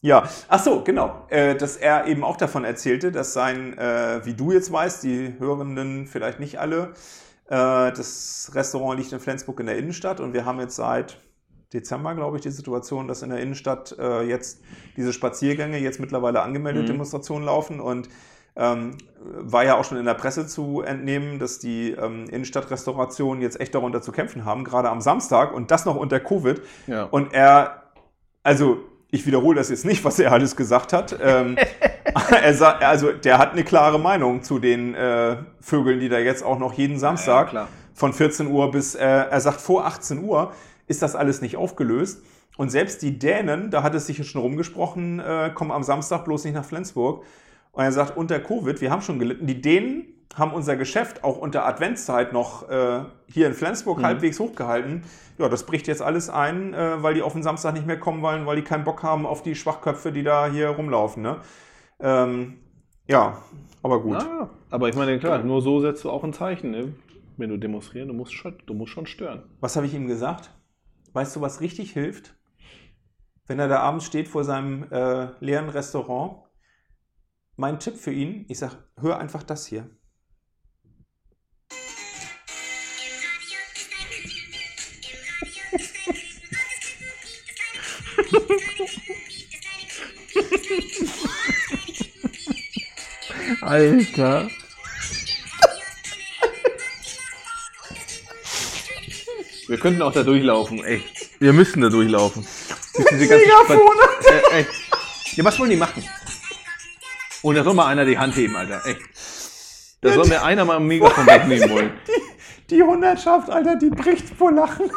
[0.00, 1.26] ja, ach so, genau.
[1.30, 5.34] Äh, dass er eben auch davon erzählte, dass sein, äh, wie du jetzt weißt, die
[5.38, 6.92] Hörenden vielleicht nicht alle,
[7.50, 11.18] das Restaurant liegt in Flensburg in der Innenstadt und wir haben jetzt seit
[11.74, 14.62] Dezember, glaube ich, die Situation, dass in der Innenstadt äh, jetzt
[14.96, 16.92] diese Spaziergänge jetzt mittlerweile angemeldete Mhm.
[16.92, 18.08] Demonstrationen laufen und
[18.56, 23.60] ähm, war ja auch schon in der Presse zu entnehmen, dass die ähm, Innenstadtrestaurationen jetzt
[23.60, 26.62] echt darunter zu kämpfen haben, gerade am Samstag und das noch unter Covid.
[26.86, 27.04] Ja.
[27.04, 27.82] Und er,
[28.44, 28.78] also
[29.14, 31.16] ich wiederhole das jetzt nicht, was er alles gesagt hat.
[31.22, 31.56] Ähm,
[32.42, 36.42] er sa- also der hat eine klare Meinung zu den äh, Vögeln, die da jetzt
[36.44, 37.68] auch noch jeden Samstag klar.
[37.94, 40.52] von 14 Uhr bis, äh, er sagt vor 18 Uhr
[40.86, 42.22] ist das alles nicht aufgelöst.
[42.56, 46.44] Und selbst die Dänen, da hat es sich schon rumgesprochen, äh, kommen am Samstag bloß
[46.44, 47.24] nicht nach Flensburg.
[47.72, 49.46] Und er sagt, unter Covid, wir haben schon gelitten.
[49.46, 55.02] Die Dänen haben unser Geschäft auch unter Adventszeit noch äh, hier in Flensburg halbwegs hochgehalten.
[55.38, 58.22] Ja, das bricht jetzt alles ein, äh, weil die auf den Samstag nicht mehr kommen
[58.22, 61.22] wollen, weil die keinen Bock haben auf die Schwachköpfe, die da hier rumlaufen.
[61.22, 61.40] Ne?
[62.00, 62.58] Ähm,
[63.06, 63.38] ja,
[63.82, 64.16] aber gut.
[64.16, 66.94] Ah, aber ich meine, klar, nur so setzt du auch ein Zeichen, ne?
[67.36, 69.42] Wenn du demonstrieren, du musst schon, du musst schon stören.
[69.60, 70.50] Was habe ich ihm gesagt?
[71.12, 72.36] Weißt du, was richtig hilft?
[73.46, 76.44] Wenn er da abends steht vor seinem äh, leeren Restaurant.
[77.56, 79.90] Mein Tipp für ihn, ich sage, hör einfach das hier.
[93.64, 94.48] Alter.
[99.66, 101.02] Wir könnten auch da durchlaufen, ey.
[101.38, 102.46] Wir müssen da durchlaufen.
[102.94, 104.00] Durch diese ganzen Megafone.
[104.52, 104.66] Äh, ey.
[105.36, 106.04] Ja, was wollen die machen?
[107.42, 108.82] Und da soll mal einer die Hand heben, Alter.
[108.84, 108.96] Ey.
[110.02, 111.92] Da soll mir einer mal ein Megafon wegnehmen wollen.
[112.70, 114.90] Die Hundertschaft, Alter, die bricht vor Lachen.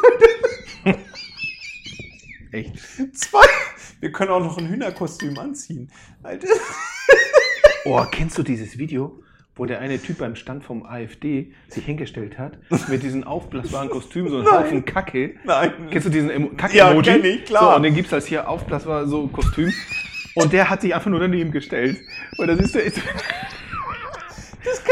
[2.50, 2.72] Echt.
[3.14, 3.44] Zwei.
[4.00, 5.90] Wir können auch noch ein Hühnerkostüm anziehen.
[6.22, 6.48] Alter.
[7.84, 9.22] Oh, kennst du dieses Video,
[9.56, 14.28] wo der eine Typ beim Stand vom AfD sich hingestellt hat, mit diesem aufblasbaren Kostüm,
[14.28, 14.54] so ein Nein.
[14.64, 15.34] Haufen Kacke?
[15.44, 15.72] Nein.
[15.90, 17.02] Kennst du diesen Emo- Ja, Kacke-Emoji?
[17.02, 17.70] kenn ich, klar.
[17.72, 19.72] So, und den gibt's als hier aufblasbar so Kostüm.
[20.34, 21.96] Und der hat sich einfach nur daneben gestellt.
[22.36, 22.84] Und das ist der.
[22.84, 23.00] Ist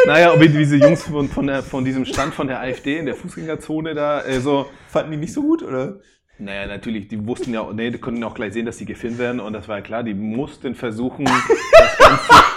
[0.06, 3.06] naja, und wie diese Jungs von, von, der, von diesem Stand von der AfD in
[3.06, 4.66] der Fußgängerzone da äh, so.
[4.88, 6.00] Fanden die nicht so gut, oder?
[6.38, 9.40] Naja, natürlich, die wussten ja, nee, die konnten auch gleich sehen, dass die gefilmt werden.
[9.40, 11.24] Und das war ja klar, die mussten versuchen,
[11.78, 12.55] das Ganze.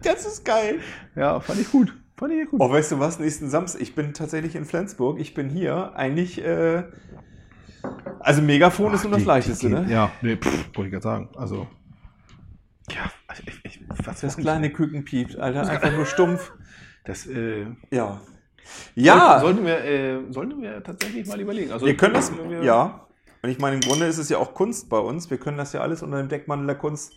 [0.04, 0.80] Das ist geil.
[1.14, 1.92] Ja, fand ich gut.
[2.16, 2.60] Fand ich gut.
[2.60, 3.18] Oh, weißt du was?
[3.18, 5.18] Nächsten Samstag, ich bin tatsächlich in Flensburg.
[5.20, 6.84] Ich bin hier eigentlich, äh,
[8.20, 9.86] also Megafon ist nur das Die- Leichteste, die- ne?
[9.88, 11.28] Ja, nee, pff, wollte ich gerade sagen.
[11.36, 11.66] Also.
[12.90, 15.68] Ja, also ich, ich, was Das kleine Küken piept, Alter.
[15.68, 16.52] Einfach nur stumpf.
[17.04, 18.20] Das, äh, Ja.
[18.94, 21.72] Ja, Sollten wir, äh, sollten wir tatsächlich mal überlegen.
[21.72, 23.06] Also, wir können das, wir- ja.
[23.42, 25.30] Und ich meine, im Grunde ist es ja auch Kunst bei uns.
[25.30, 27.14] Wir können das ja alles unter dem Deckmantel der Kunst.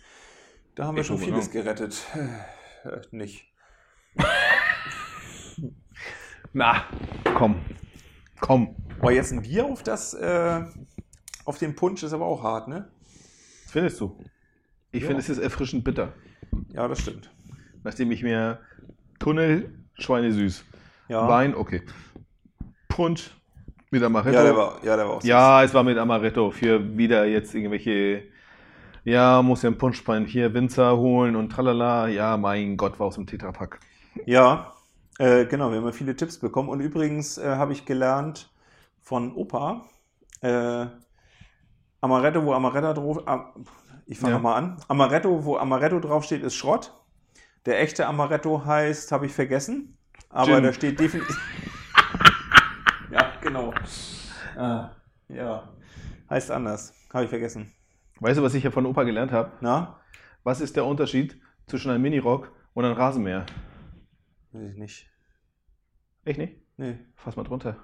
[0.74, 1.60] Da haben wir Ich schon vieles ja.
[1.62, 2.02] gerettet.
[2.84, 3.46] Äh, nicht.
[6.52, 6.84] Na,
[7.36, 7.56] komm.
[8.40, 8.76] Komm.
[9.00, 10.62] Boah, jetzt ein Bier auf das, äh,
[11.44, 12.88] auf den Punsch ist aber auch hart, ne?
[13.68, 14.16] Findest du?
[14.92, 15.08] Ich Ja.
[15.08, 16.12] finde, es ist erfrischend bitter.
[16.68, 17.30] Ja, das stimmt.
[17.82, 18.60] Nachdem ich mir
[19.18, 20.64] Tunnel, Schweine süß.
[21.08, 21.26] Ja.
[21.28, 21.82] Wein, okay.
[22.88, 23.30] Punsch
[23.90, 24.36] mit Amaretto.
[24.36, 25.28] Ja, der war, ja, der war auch süß.
[25.28, 28.22] Ja, es war mit Amaretto für wieder jetzt irgendwelche.
[29.04, 32.08] Ja, muss ja einen Punschbein hier Winzer holen und tralala.
[32.08, 33.80] Ja, mein Gott, war aus dem Tetrapack.
[34.26, 34.72] Ja,
[35.18, 36.68] äh, genau, wir haben ja viele Tipps bekommen.
[36.68, 38.50] Und übrigens äh, habe ich gelernt
[39.02, 39.84] von Opa,
[40.40, 40.86] äh,
[42.00, 43.64] Amaretto, wo Amaretto drauf, am-
[44.06, 44.38] ich fange Ja.
[44.38, 44.76] nochmal an.
[44.88, 46.92] Amaretto, wo Amaretto draufsteht, ist Schrott.
[47.66, 49.96] Der echte Amaretto heißt, habe ich vergessen,
[50.28, 50.62] aber Gin.
[50.62, 51.36] da steht definitiv.
[53.10, 53.72] ja, genau.
[54.56, 54.90] Ah,
[55.28, 55.68] ja,
[56.30, 57.72] heißt anders, habe ich vergessen.
[58.20, 59.52] Weißt du, was ich ja von Opa gelernt habe?
[59.60, 60.00] Na?
[60.44, 63.46] Was ist der Unterschied zwischen einem Minirock und einem Rasenmäher?
[64.52, 65.10] Weiß ich nicht.
[66.24, 66.54] Echt nicht?
[66.76, 66.98] Nee.
[67.16, 67.76] Fass mal drunter.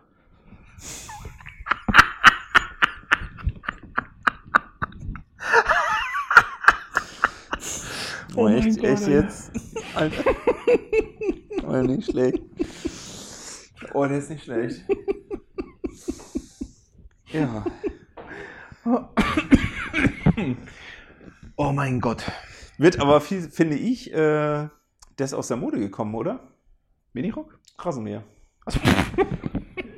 [8.37, 9.51] Oh, mein echt, Gott, echt jetzt?
[9.95, 10.25] Alter.
[11.67, 12.41] Oh, nicht schlecht.
[13.93, 14.85] Oh, der ist nicht schlecht.
[17.33, 17.65] Ja.
[21.57, 22.25] Oh mein Gott.
[22.79, 24.71] Wird aber viel, finde ich, äh, der
[25.19, 26.41] ist aus der Mode gekommen, oder?
[27.13, 27.59] Minirock?
[27.79, 28.23] Rasenmäher.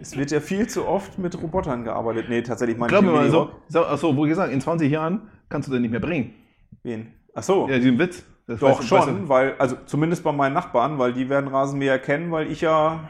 [0.00, 2.26] Es wird ja viel zu oft mit Robotern gearbeitet.
[2.28, 5.68] Nee, tatsächlich meine Glaub ich mal, so, so, achso, wo gesagt, in 20 Jahren kannst
[5.68, 6.34] du den nicht mehr bringen.
[6.82, 7.12] Wen?
[7.34, 7.68] Ach so.
[7.68, 8.24] Ja, diesen Witz.
[8.48, 11.28] Das Doch weißt du- schon, weißt du- weil, also zumindest bei meinen Nachbarn, weil die
[11.28, 13.08] werden Rasenmäher kennen, weil ich ja.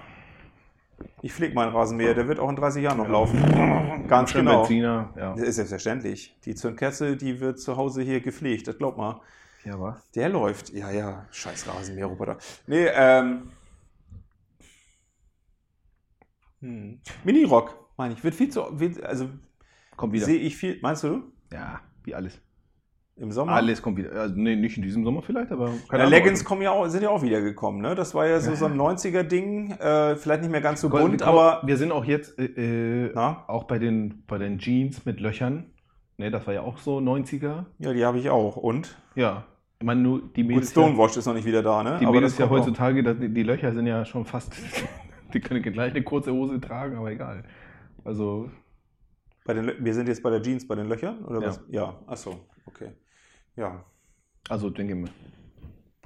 [1.23, 3.41] Ich pflege meinen Rasenmäher, der wird auch in 30 Jahren noch laufen.
[4.09, 4.61] Ganz genau.
[4.61, 5.35] Benziner, ja.
[5.35, 6.37] Das ist selbstverständlich.
[6.45, 9.21] Die Zündkerze, die wird zu Hause hier gepflegt, das glaub mal.
[9.65, 10.03] Ja, war.
[10.15, 10.71] Der läuft.
[10.71, 12.39] Ja, ja, scheiß Rasenmäherroboter.
[12.67, 13.51] Nee, ähm.
[16.61, 17.01] Hm.
[17.25, 18.63] Minirock, meine ich, wird viel zu.
[18.79, 19.29] Wird, also
[19.97, 20.27] Kommt wieder.
[20.27, 20.79] sehe ich viel.
[20.83, 21.23] Meinst du?
[21.53, 22.41] Ja, wie alles.
[23.23, 23.53] Im Sommer?
[23.53, 24.11] Alles kommt wieder.
[24.13, 25.69] Also, nee, nicht in diesem Sommer vielleicht, aber.
[25.69, 26.13] Ja, keine Ahnung.
[26.13, 27.95] Leggings kommen ja auch, sind ja auch wieder gekommen, ne?
[27.95, 31.29] Das war ja so, so ein 90er-Ding, äh, vielleicht nicht mehr ganz so bunt, guck,
[31.29, 31.63] aber.
[31.65, 35.67] Wir sind auch jetzt äh, äh, auch bei den, bei den Jeans mit Löchern.
[36.19, 37.67] Ne, das war ja auch so 90er.
[37.79, 38.57] Ja, die habe ich auch.
[38.57, 38.97] Und?
[39.15, 39.45] Ja.
[39.79, 40.71] Ich meine, nur die Gut, Mädels.
[40.73, 41.91] Stonewashed ist noch nicht wieder da, ne?
[41.91, 44.53] ja, die Mädels ja heutzutage, das, die Löcher sind ja schon fast.
[45.33, 47.45] die können gleich eine kurze Hose tragen, aber egal.
[48.05, 48.51] Also,
[49.45, 51.47] Bei den, wir sind jetzt bei der Jeans, bei den Löchern, oder Ja.
[51.47, 51.61] was?
[51.69, 52.91] Ja, ach so, okay.
[53.57, 53.85] Ja,
[54.49, 55.11] also denke ich mir.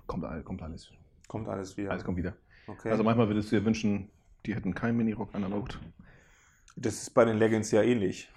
[0.06, 0.90] Kommt, kommt alles.
[1.28, 1.90] kommt alles wieder.
[1.90, 2.34] Alles kommt wieder.
[2.66, 2.90] Okay.
[2.90, 4.10] Also manchmal würdest du dir wünschen,
[4.44, 5.78] die hätten keinen Minirock an, aber gut.
[6.76, 8.28] das ist bei den Leggings ja ähnlich.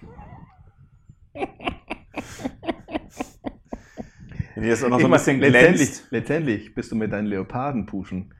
[4.55, 8.33] Wenn die das auch noch so ein bisschen letztendlich, letztendlich bist du mit deinen Leopardenpuschen.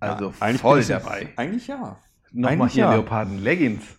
[0.00, 1.32] Also Ja, eigentlich voll dabei.
[1.36, 1.98] Eigentlich ja.
[2.32, 2.94] Nochmal hier ja.
[2.94, 3.95] Leoparden-Leggings.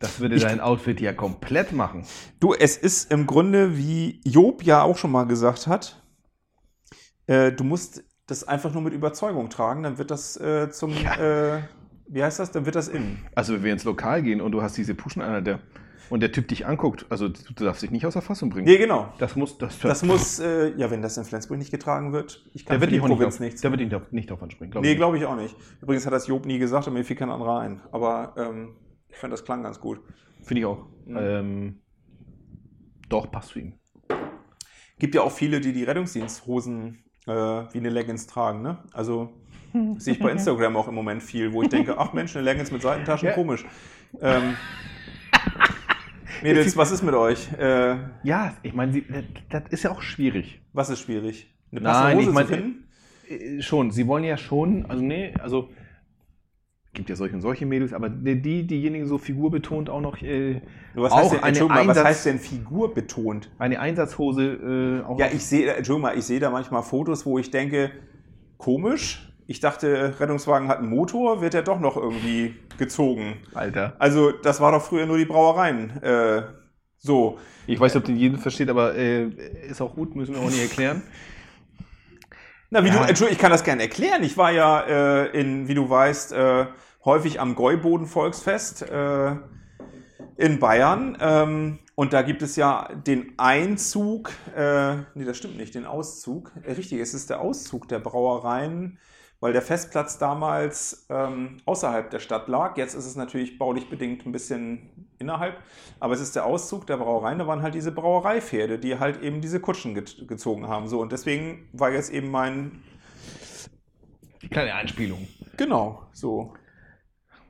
[0.00, 2.04] Das würde Ich- dein Outfit ja komplett machen.
[2.40, 6.02] Du, es ist im Grunde, wie Job ja auch schon mal gesagt hat,
[7.26, 11.60] äh, du musst das einfach nur mit Überzeugung tragen, dann wird das äh, zum, äh,
[12.08, 13.18] wie heißt das, dann wird das in.
[13.34, 15.60] Also wenn wir ins Lokal gehen und du hast diese Puschen an der
[16.08, 18.64] und der Typ dich anguckt, also du darfst dich nicht aus der Fassung bringen.
[18.66, 19.12] Nee, genau.
[19.18, 22.64] Das muss, das, Das muss, äh, ja, wenn das in Flensburg nicht getragen wird, ich
[22.64, 23.60] kann der wird die auch nicht, Provinz auf, nichts.
[23.60, 24.72] der wird dich nicht, drauf anspringen.
[24.72, 25.54] glaub nee, glaube ich auch nicht.
[25.82, 27.80] Übrigens hat das Job nie gesagt und mir fiel kein anderer ein.
[27.92, 28.74] Aber ähm,
[29.10, 30.00] ich fand das klang ganz gut.
[30.42, 30.86] Finde ich auch.
[31.06, 31.16] Mhm.
[31.18, 31.80] Ähm,
[33.08, 33.74] doch, passt zu ihm.
[34.98, 38.78] Gibt ja auch viele, die die Rettungsdiensthosen äh, wie eine Leggings tragen, ne?
[38.92, 39.32] Also
[39.98, 42.70] sehe ich bei Instagram auch im Moment viel, wo ich denke, ach Mensch, eine Leggings
[42.70, 43.34] mit Seitentaschen, Ja.
[43.34, 43.64] komisch.
[44.20, 44.56] Ähm,
[46.42, 47.52] Mädels, was ist mit euch?
[47.58, 49.02] Äh, Ja, ich meine,
[49.50, 50.62] das, ist ja auch schwierig.
[50.72, 51.54] was ist schwierig?
[51.70, 52.88] Eine Nein, passende Hose ich meine- zu finden?
[53.58, 55.70] Äh, Schon, sie wollen ja schon, also nee, also
[56.92, 60.60] gibt ja solche und solche Mädels, aber die, die- diejenigen so figurbetont auch noch äh,
[60.94, 63.50] Was auch heißt denn, eine mal, was heißt denn Figur betont?
[63.58, 67.38] eine Einsatzhose äh, auch Ja, ich sehe, Entschuldigung mal, ich sehe da manchmal Fotos, wo
[67.38, 67.90] ich denke,
[68.56, 69.26] komisch.
[69.46, 73.34] Ich dachte, Rettungswagen hat einen Motor, wird er doch noch irgendwie gezogen.
[73.52, 73.94] Alter.
[73.98, 75.90] Also, das war doch früher nur die Brauereien.
[76.02, 76.42] Äh,
[76.98, 77.38] so.
[77.66, 79.24] Ich weiß nicht, ob den jeden versteht, aber äh,
[79.68, 81.02] ist auch gut, müssen wir auch nicht erklären.
[82.70, 82.94] Na, wie Ja.
[82.94, 84.22] du, Entschuldigung, ich kann das gerne erklären.
[84.22, 86.66] Ich war ja äh, in, wie du weißt, äh,
[87.04, 89.36] häufig am Gäuboden-Volksfest äh,
[90.36, 91.18] in Bayern.
[91.20, 96.52] Ähm, und da gibt es ja den Einzug, äh, nee, das stimmt nicht, den Auszug.
[96.62, 98.98] Äh, richtig, es ist der Auszug der Brauereien,
[99.40, 102.76] weil der Festplatz damals ähm, außerhalb der Stadt lag.
[102.76, 105.56] Jetzt ist es natürlich baulich bedingt ein bisschen innerhalb.
[105.98, 107.38] Aber es ist der Auszug der Brauereien.
[107.38, 110.88] Da waren halt diese Brauereipferde, die halt eben diese Kutschen ge gezogen haben.
[110.88, 112.82] So, und deswegen war jetzt eben mein,
[114.42, 115.26] Die kleine Anspielung.
[115.56, 116.54] genau, so.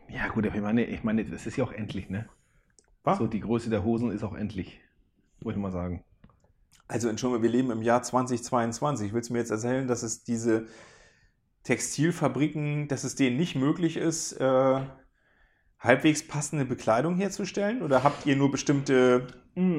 [0.09, 2.29] Ja, gut, aber ich meine, ich meine, das ist ja auch endlich, ne?
[3.03, 3.18] Was?
[3.18, 4.81] So, die Größe der Hosen ist auch endlich.
[5.40, 6.05] Wollte ich mal sagen.
[6.87, 9.12] Also Entschuldigung, wir leben im Jahr 2022.
[9.12, 10.66] Willst du mir jetzt erzählen, dass es diese
[11.64, 14.81] Textilfabriken, dass es denen nicht möglich ist, äh,
[15.79, 17.83] halbwegs passende Bekleidung herzustellen?
[17.83, 19.27] Oder habt ihr nur bestimmte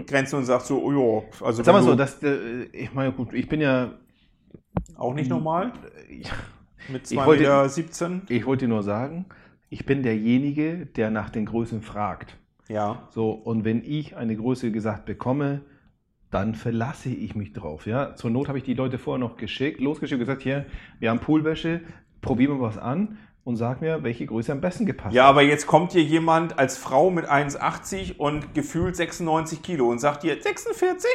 [0.06, 3.34] Grenzen und sagt so, oh ja, also Sag mal so, dass, äh, ich meine, gut,
[3.34, 3.94] ich bin ja,
[4.96, 5.74] auch nicht normal?
[6.10, 6.30] ich,
[6.90, 7.70] Mit Ich 2,17 wollte- Meter?
[7.70, 8.22] 17?
[8.30, 9.26] ich wollte dir nur sagen,
[9.70, 12.38] ich bin derjenige, der nach den Größen fragt.
[12.68, 13.08] Ja.
[13.12, 15.62] So, und wenn ich eine Größe gesagt bekomme,
[16.32, 17.86] dann verlasse ich mich drauf.
[17.86, 18.16] Ja?
[18.16, 20.66] Zur Not habe ich die Leute vorher noch geschickt, losgeschickt und gesagt, hier,
[21.00, 21.82] wir haben Poolwäsche,
[22.22, 25.68] probieren wir was an und sag mir, welche Größe am besten gepasst Ja, aber jetzt
[25.68, 31.10] kommt hier jemand als Frau mit 1,80 und gefühlt 96 Kilo und sagt dir 46?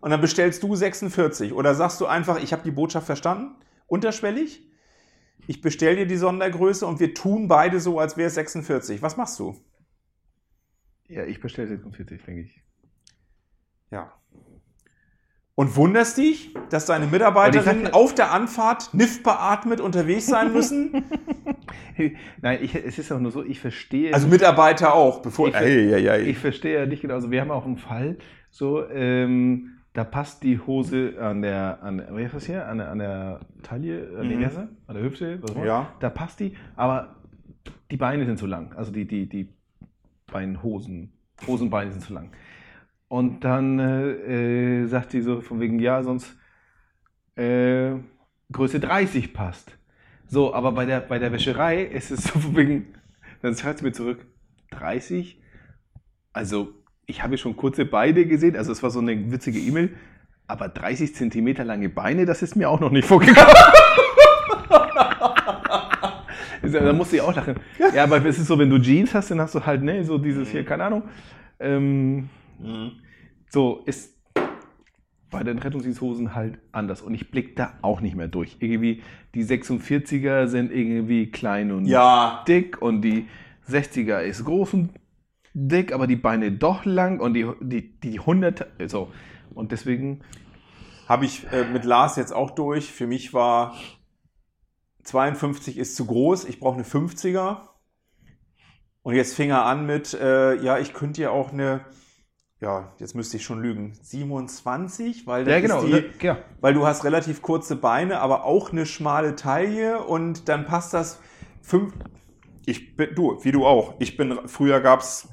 [0.00, 1.52] Und dann bestellst du 46.
[1.52, 3.54] Oder sagst du einfach, ich habe die Botschaft verstanden,
[3.86, 4.68] unterschwellig,
[5.46, 9.00] ich bestell dir die Sondergröße und wir tun beide so, als wäre es 46.
[9.00, 9.56] Was machst du?
[11.08, 12.62] Ja, ich bestelle 46, denke ich.
[13.90, 14.12] Ja.
[15.54, 21.04] Und wunderst dich, dass deine Mitarbeiterinnen sag- auf der Anfahrt NIF beatmet unterwegs sein müssen?
[22.40, 24.14] Nein, ich, es ist auch nur so, ich verstehe.
[24.14, 25.48] Also Mitarbeiter auch, bevor.
[25.48, 26.20] Ich- Ei, ei, ei.
[26.22, 27.14] Ich verstehe ja nicht genau.
[27.14, 28.16] Also wir haben auch einen Fall,
[28.50, 32.66] so, ähm, da passt die Hose an der, an, wie heißt das hier?
[32.66, 34.40] An der, an der Taille, an der Mhm.
[34.42, 35.66] Ferse, an der Hüfte, was auch immer.
[35.66, 35.92] Ja.
[36.00, 37.16] Da passt die, aber
[37.90, 38.72] die Beine sind zu lang.
[38.74, 39.50] Also die, die, die
[40.32, 41.12] Beinhosen,
[41.46, 42.30] Hosenbeine sind zu lang.
[43.12, 46.34] Und dann äh, äh, sagt die so von wegen, ja, sonst
[47.36, 47.90] äh,
[48.50, 49.76] Größe 30 passt.
[50.26, 52.94] So, aber bei der, bei der Wäscherei ist es so von wegen,
[53.42, 54.24] dann schreibt sie mir zurück,
[54.70, 55.38] 30?
[56.32, 56.72] Also,
[57.04, 59.94] ich habe schon kurze Beine gesehen, also es war so eine witzige E-Mail,
[60.46, 63.54] aber 30 Zentimeter lange Beine, das ist mir auch noch nicht vorgekommen.
[66.62, 67.56] Da musste ich auch lachen.
[67.94, 70.16] Ja, aber es ist so, wenn du Jeans hast, dann hast du halt, ne, so
[70.16, 71.02] dieses hier, keine Ahnung.
[71.60, 72.30] Ähm,
[72.62, 72.92] Mhm.
[73.52, 74.14] So ist
[75.30, 77.02] bei den Rettungsdiensthosen halt anders.
[77.02, 78.56] Und ich blick da auch nicht mehr durch.
[78.60, 79.02] Irgendwie
[79.34, 83.28] die 46er sind irgendwie klein und Ja, dick und die
[83.68, 84.90] 60er ist groß und
[85.54, 89.10] dick, aber die Beine doch lang und die, die, die 100 so.
[89.54, 90.22] Und deswegen,
[91.12, 92.90] habe ich äh, mit Lars jetzt auch durch.
[92.90, 93.74] Für mich war
[95.04, 97.68] 52 ist zu groß, ich brauche eine 50er.
[99.02, 101.84] Und jetzt fing er an mit, äh, ja, ich könnte ja auch eine,
[102.62, 106.38] ja, jetzt müsste ich schon lügen, 27, weil, das ja genau, ist die, ne, ja.
[106.60, 111.20] weil du hast relativ kurze Beine, aber auch eine schmale Taille und dann passt das
[111.60, 111.92] fünf.
[112.64, 113.94] Ich bin, du, wie du auch.
[113.98, 115.28] Ich bin, früher gab es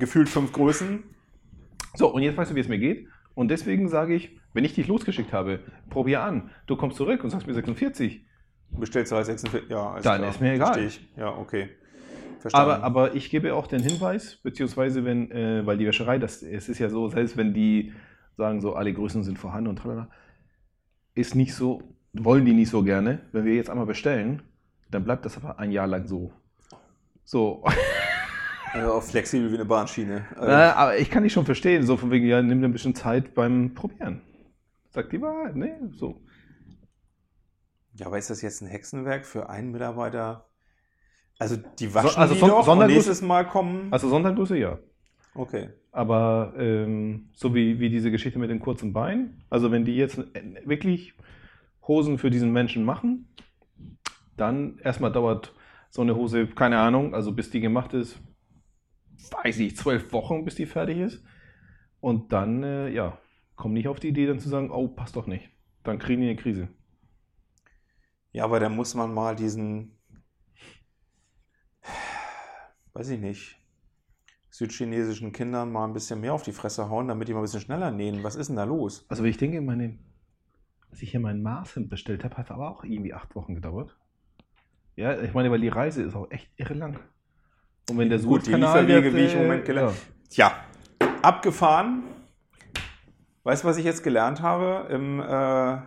[0.00, 1.04] gefühlt fünf Größen.
[1.94, 3.06] So, und jetzt weißt du, wie es mir geht.
[3.34, 6.50] Und deswegen sage ich, wenn ich dich losgeschickt habe, probier an.
[6.66, 8.26] Du kommst zurück und sagst mir 46.
[8.70, 10.30] Bestellst du halt 46, ja, Dann klar.
[10.30, 10.74] ist mir egal.
[10.74, 11.08] Verstehe ich.
[11.16, 11.70] Ja, okay.
[12.42, 12.70] Verstanden.
[12.70, 16.68] Aber, aber ich gebe auch den Hinweis, beziehungsweise wenn, äh, weil die Wäscherei, das, es
[16.68, 17.92] ist ja so, selbst wenn die
[18.36, 20.08] sagen so, alle Größen sind vorhanden und tralala,
[21.14, 23.20] ist nicht so, wollen die nicht so gerne.
[23.32, 24.42] Wenn wir jetzt einmal bestellen,
[24.90, 26.32] dann bleibt das aber ein Jahr lang so.
[27.24, 27.64] So.
[28.74, 30.24] auch flexibel wie eine Bahnschiene.
[30.36, 32.94] Äh, aber ich kann dich schon verstehen, so von wegen, ja, nimm dir ein bisschen
[32.94, 34.20] Zeit beim Probieren.
[34.90, 35.90] Sag die Wahrheit, ne?
[35.94, 36.20] So.
[37.94, 40.51] ja, aber ist das jetzt ein Hexenwerk für einen Mitarbeiter?
[41.38, 43.92] Also die waschen also die Son- doch nächstes Mal kommen.
[43.92, 44.78] Also Sondergröße, ja.
[45.34, 45.70] okay.
[45.90, 50.18] Aber ähm, so wie, wie diese Geschichte mit den kurzen Beinen, also wenn die jetzt
[50.18, 51.14] äh, wirklich
[51.86, 53.28] Hosen für diesen Menschen machen,
[54.36, 55.54] dann erstmal dauert
[55.90, 58.18] so eine Hose, keine Ahnung, also bis die gemacht ist,
[59.42, 61.22] weiß ich, zwölf Wochen, bis die fertig ist.
[62.00, 63.18] Und dann, äh, ja,
[63.56, 65.50] kommen nicht auf die Idee, dann zu sagen, oh, passt doch nicht.
[65.84, 66.68] Dann kriegen die eine Krise.
[68.32, 69.98] Ja, aber da muss man mal diesen,
[72.94, 73.58] weiß ich nicht,
[74.50, 77.60] südchinesischen Kindern mal ein bisschen mehr auf die Fresse hauen, damit die mal ein bisschen
[77.60, 78.22] schneller nähen.
[78.22, 79.06] Was ist denn da los?
[79.08, 79.98] Also, ich denke, meine,
[80.90, 83.96] als ich hier mein Maßhemd bestellt habe, hat aber auch irgendwie acht Wochen gedauert.
[84.94, 87.00] Ja, ich meine, weil die Reise ist auch echt irre lang.
[87.88, 89.96] Und wenn der Gut, die Lieferwege, wird, wie ich im äh, Moment gelernt
[90.30, 90.50] ja.
[90.98, 92.04] Tja, abgefahren.
[93.44, 95.78] Weißt du, was ich jetzt gelernt habe im äh,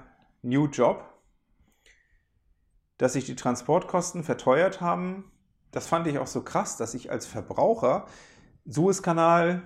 [0.42, 1.06] New Job?
[2.98, 5.32] Dass sich die Transportkosten verteuert haben.
[5.76, 8.06] Das fand ich auch so krass, dass ich als Verbraucher
[8.66, 9.62] Suezkanal,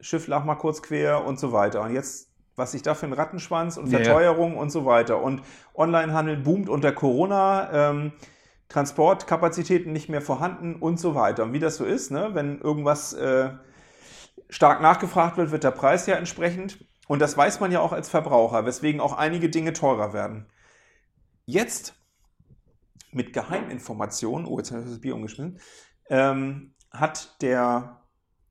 [0.00, 1.80] Schiff lag mal kurz quer und so weiter.
[1.80, 3.88] Und jetzt, was ich da für ein Rattenschwanz und.
[3.88, 5.22] Verteuerung und so weiter.
[5.22, 5.42] Und
[5.74, 7.90] Onlinehandel boomt unter Corona.
[7.90, 8.12] Ähm,
[8.68, 11.44] Transportkapazitäten nicht mehr vorhanden und so weiter.
[11.44, 12.34] Und wie das so ist, ne?
[12.34, 13.48] wenn irgendwas äh,
[14.50, 16.84] stark nachgefragt wird, wird der Preis ja entsprechend.
[17.06, 20.44] Und das weiß man ja auch als Verbraucher, weswegen auch einige Dinge teurer werden.
[21.46, 21.97] Jetzt
[23.12, 25.60] mit Geheiminformationen, oh, jetzt habe ich das Bier umgeschmissen,
[26.10, 28.02] ähm, hat der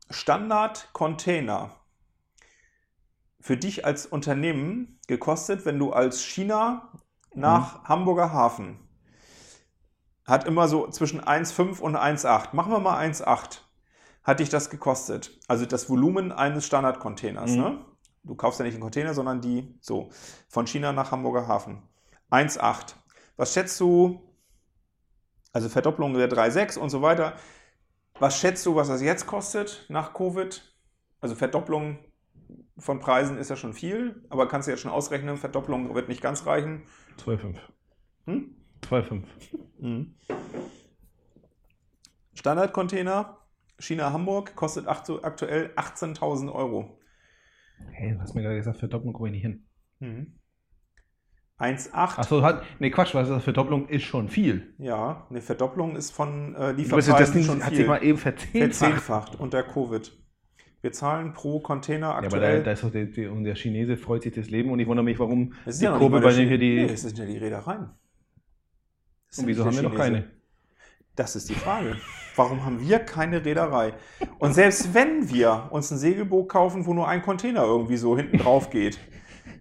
[0.10, 1.76] Standard-Container
[3.39, 6.91] für dich als Unternehmen gekostet, wenn du als China
[7.34, 8.88] nach Hamburger Hafen
[10.28, 12.53] hat immer so zwischen 1,5 und 1,8.
[12.53, 13.62] Machen wir mal 1,8.
[14.24, 15.39] Hat dich das gekostet?
[15.47, 17.58] Also das Volumen eines Standardcontainers, Mhm.
[17.58, 17.86] ne?
[18.24, 20.10] Du kaufst ja nicht einen Container, sondern die so
[20.49, 21.82] von China nach Hamburger Hafen.
[22.30, 22.97] 1,8.
[23.38, 24.26] Was schätzt du?
[25.53, 27.33] Also Verdopplung der 3,6 und so weiter.
[28.19, 30.75] Was schätzt du, was das jetzt kostet nach Covid?
[31.21, 31.99] Also Verdopplung
[32.77, 36.21] von Preisen ist ja schon viel, aber kannst du jetzt schon ausrechnen, Verdopplung wird nicht
[36.21, 36.83] ganz reichen.
[37.17, 37.57] 2,5.
[38.25, 38.55] Hm?
[38.81, 39.23] 2,5.
[39.79, 40.15] Mhm.
[42.33, 43.37] Standardcontainer,
[43.79, 46.99] China Hamburg, kostet aktuell 18.000 Euro.
[47.91, 49.67] Hey, du hast mir gerade gesagt, Verdopplung komme ich nicht hin.
[49.99, 50.39] Mhm.
[51.60, 52.20] 1,8.
[52.20, 52.64] Achso, hat.
[52.80, 53.43] Nee, Quatsch, was ist das?
[53.43, 54.74] Verdopplung ist schon viel.
[54.78, 57.78] Ja, eine Verdopplung ist von äh, weißt, das Lieferpreisen Ding schon hat viel.
[57.78, 58.76] sich mal eben verzehnfacht.
[58.76, 60.12] Verzehnfacht unter Covid.
[60.82, 62.64] Wir zahlen pro Container Ja, aber da, aktuell.
[62.64, 65.03] da ist doch der, der, und der Chinese freut sich das Leben und ich wundere
[65.03, 66.76] mich, warum Das ist die ja Kurve bei denen hier die.
[66.84, 67.89] Nee, das sind ja die Reedereien.
[69.38, 70.26] Und wieso haben wir noch keine?
[71.16, 71.97] Das ist die Frage.
[72.36, 73.93] Warum haben wir keine Reederei?
[74.38, 78.38] Und selbst wenn wir uns ein Segelboot kaufen, wo nur ein Container irgendwie so hinten
[78.38, 78.99] drauf geht,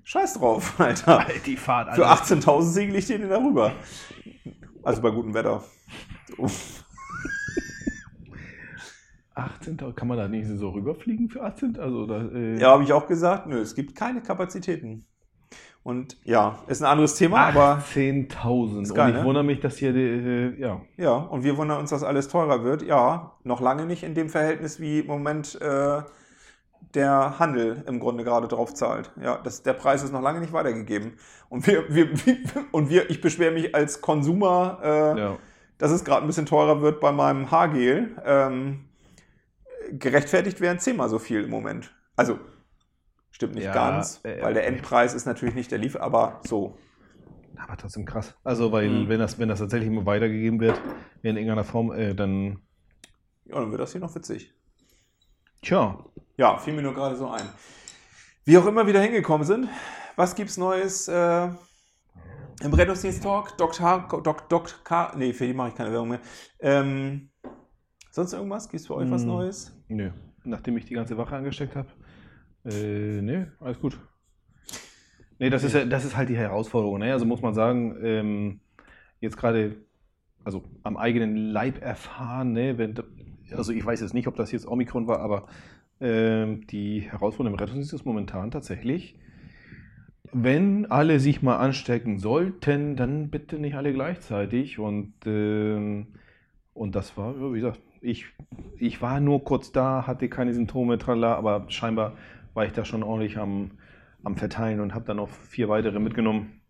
[0.06, 1.26] scheiß drauf, Alter.
[1.44, 3.72] Die Fahrt, Für 18.000 segel ich den darüber.
[4.82, 5.62] Also bei gutem Wetter.
[6.36, 6.48] So.
[9.34, 9.76] 18.
[9.94, 11.78] Kann man da nicht so rüberfliegen für 18?
[11.78, 15.04] Also, da, äh, Ja, habe ich auch gesagt, nö, es gibt keine Kapazitäten.
[15.82, 18.82] Und ja, ist ein anderes Thema, aber 18.000.
[18.82, 19.24] Ist Und geil, ich ne?
[19.24, 20.80] wundere mich, dass hier, die, äh, ja.
[20.96, 22.82] ja, und wir wundern uns, dass alles teurer wird.
[22.82, 26.02] Ja, noch lange nicht in dem Verhältnis, wie im Moment äh,
[26.96, 29.12] der Handel im Grunde gerade drauf zahlt.
[29.22, 31.12] Ja, das, der Preis ist noch lange nicht weitergegeben.
[31.48, 32.08] Und wir, wir,
[32.72, 35.38] und wir, ich beschwere mich als Konsumer, äh, ja.
[35.78, 38.16] dass es gerade ein bisschen teurer wird bei meinem Haargel.
[38.24, 38.88] Ähm,
[39.92, 41.94] gerechtfertigt wären zehnmal so viel im Moment.
[42.16, 42.40] Also,
[43.30, 46.78] stimmt nicht Ja, ganz, äh, weil der Endpreis ist natürlich nicht der Liefer, aber so.
[47.58, 48.34] Aber trotzdem krass.
[48.42, 49.08] Also, weil, Mhm.
[49.08, 50.80] wenn, das, wenn das tatsächlich immer weitergegeben wird,
[51.22, 52.58] in irgendeiner Form, äh, dann,
[53.44, 54.52] Ja, dann wird das hier noch witzig.
[55.62, 56.04] tja,
[56.36, 57.44] Ja, fiel mir nur gerade so ein.
[58.44, 59.68] Wie auch immer wir da hingekommen sind,
[60.16, 61.48] was gibt's Neues äh,
[62.62, 63.56] im Rettungsdienst-Talk?
[63.56, 64.06] Dr.
[64.22, 66.20] Dok, Dok, K, nee, für die mache ich keine Werbung mehr.
[66.60, 67.30] Ähm,
[68.10, 68.68] sonst irgendwas?
[68.68, 69.28] Gibt's für euch was Mm.
[69.28, 69.72] Neues?
[69.88, 70.10] nö.
[70.44, 71.88] Nachdem ich die ganze Wache angesteckt habe,
[72.64, 73.98] äh, nö, alles gut.
[75.38, 77.00] Nee, das ist, ja, das ist halt die Herausforderung.
[77.00, 77.12] Ne?
[77.12, 78.60] Also muss man sagen, ähm,
[79.20, 79.76] jetzt gerade,
[80.44, 82.78] also am eigenen Leib erfahren, ne?
[82.78, 82.94] Wenn,
[83.52, 85.46] also ich weiß jetzt nicht, ob das jetzt Omikron war, aber
[85.98, 89.18] die Herausforderung im Rettungsdienst ist momentan tatsächlich,
[90.32, 94.78] wenn alle sich mal anstecken sollten, dann bitte nicht alle gleichzeitig.
[94.78, 96.08] Und, ähm,
[96.74, 98.26] und das war, wie gesagt, ich,
[98.78, 102.12] ich war nur kurz da, hatte keine Symptome, tralala, aber scheinbar
[102.54, 103.72] war ich da schon ordentlich am,
[104.22, 106.60] am Verteilen und habe dann noch vier weitere mitgenommen.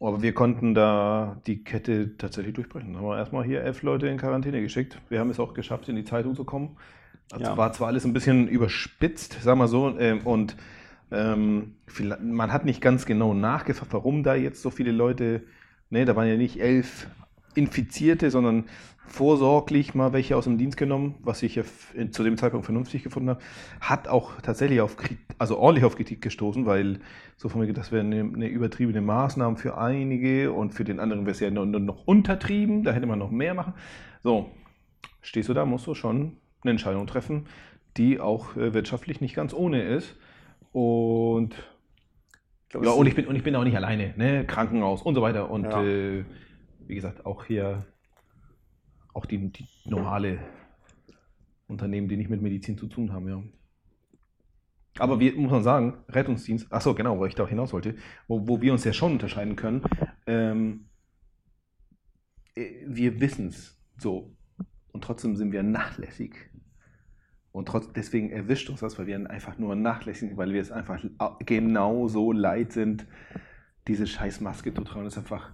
[0.00, 2.96] Aber wir konnten da die Kette tatsächlich durchbrechen.
[2.96, 4.98] Haben wir erstmal hier elf Leute in Quarantäne geschickt.
[5.10, 6.78] Wir haben es auch geschafft, in die Zeitung zu kommen.
[7.32, 7.56] Also Ja.
[7.56, 10.56] war zwar alles ein bisschen überspitzt, sagen wir so, ähm, und
[11.12, 11.76] ähm,
[12.22, 15.42] man hat nicht ganz genau nachgefragt, warum da jetzt so viele Leute,
[15.90, 17.08] ne, da waren ja nicht elf
[17.56, 18.66] Infizierte, sondern
[19.08, 21.64] vorsorglich mal welche aus dem Dienst genommen, was ich ja
[21.94, 23.40] in- zu dem Zeitpunkt vernünftig gefunden habe,
[23.80, 27.00] hat auch tatsächlich auf Kritik, also ordentlich auf Kritik gestoßen, weil
[27.36, 31.22] so von mir, das wäre eine, eine übertriebene Maßnahme für einige und für den anderen
[31.26, 33.74] wäre es ja noch, noch untertrieben, da hätte man noch mehr machen.
[34.22, 34.52] So,
[35.22, 37.46] stehst du da, musst du schon eine Entscheidung treffen,
[37.96, 40.16] die auch äh, wirtschaftlich nicht ganz ohne ist.
[40.72, 41.54] Und
[42.64, 44.44] Ich glaub, ja, und ich bin, und ich bin auch nicht alleine, ne?
[44.46, 45.50] Krankenhaus und so weiter.
[45.50, 45.82] Und Ja.
[45.82, 46.24] äh,
[46.86, 47.86] wie gesagt, auch hier,
[49.12, 50.38] auch die, die normale
[51.66, 53.42] Unternehmen, die nicht mit Medizin zu tun haben, ja.
[54.98, 57.94] Aber wir, muss man sagen, Rettungsdienst, achso, genau, wo ich da hinaus wollte,
[58.28, 59.82] wo, wo wir uns ja schon unterscheiden können,
[60.26, 60.86] ähm,
[62.54, 64.36] äh, wir wissen es so.
[64.92, 66.34] Und trotzdem sind wir nachlässig.
[67.52, 70.70] Und trotz, deswegen erwischt uns das, weil wir einfach nur nachlässig sind, weil wir es
[70.70, 71.04] einfach
[71.44, 73.06] genauso leid sind,
[73.88, 75.04] diese scheiß Maske zu tragen.
[75.04, 75.50] Das ist einfach.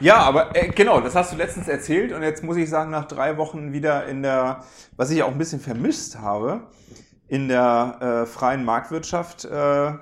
[0.00, 3.04] Ja, aber äh, genau, das hast du letztens erzählt und jetzt muss ich sagen, nach
[3.04, 4.64] drei Wochen wieder in der,
[4.96, 6.68] was ich auch ein bisschen vermisst habe,
[7.28, 9.92] in der äh, freien Marktwirtschaft, äh,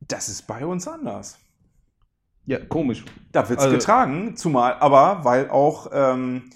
[0.00, 1.38] das ist bei uns anders.
[2.46, 3.04] Ja, komisch.
[3.32, 6.50] Da wird es Also- getragen, zumal, aber weil auch, ähm,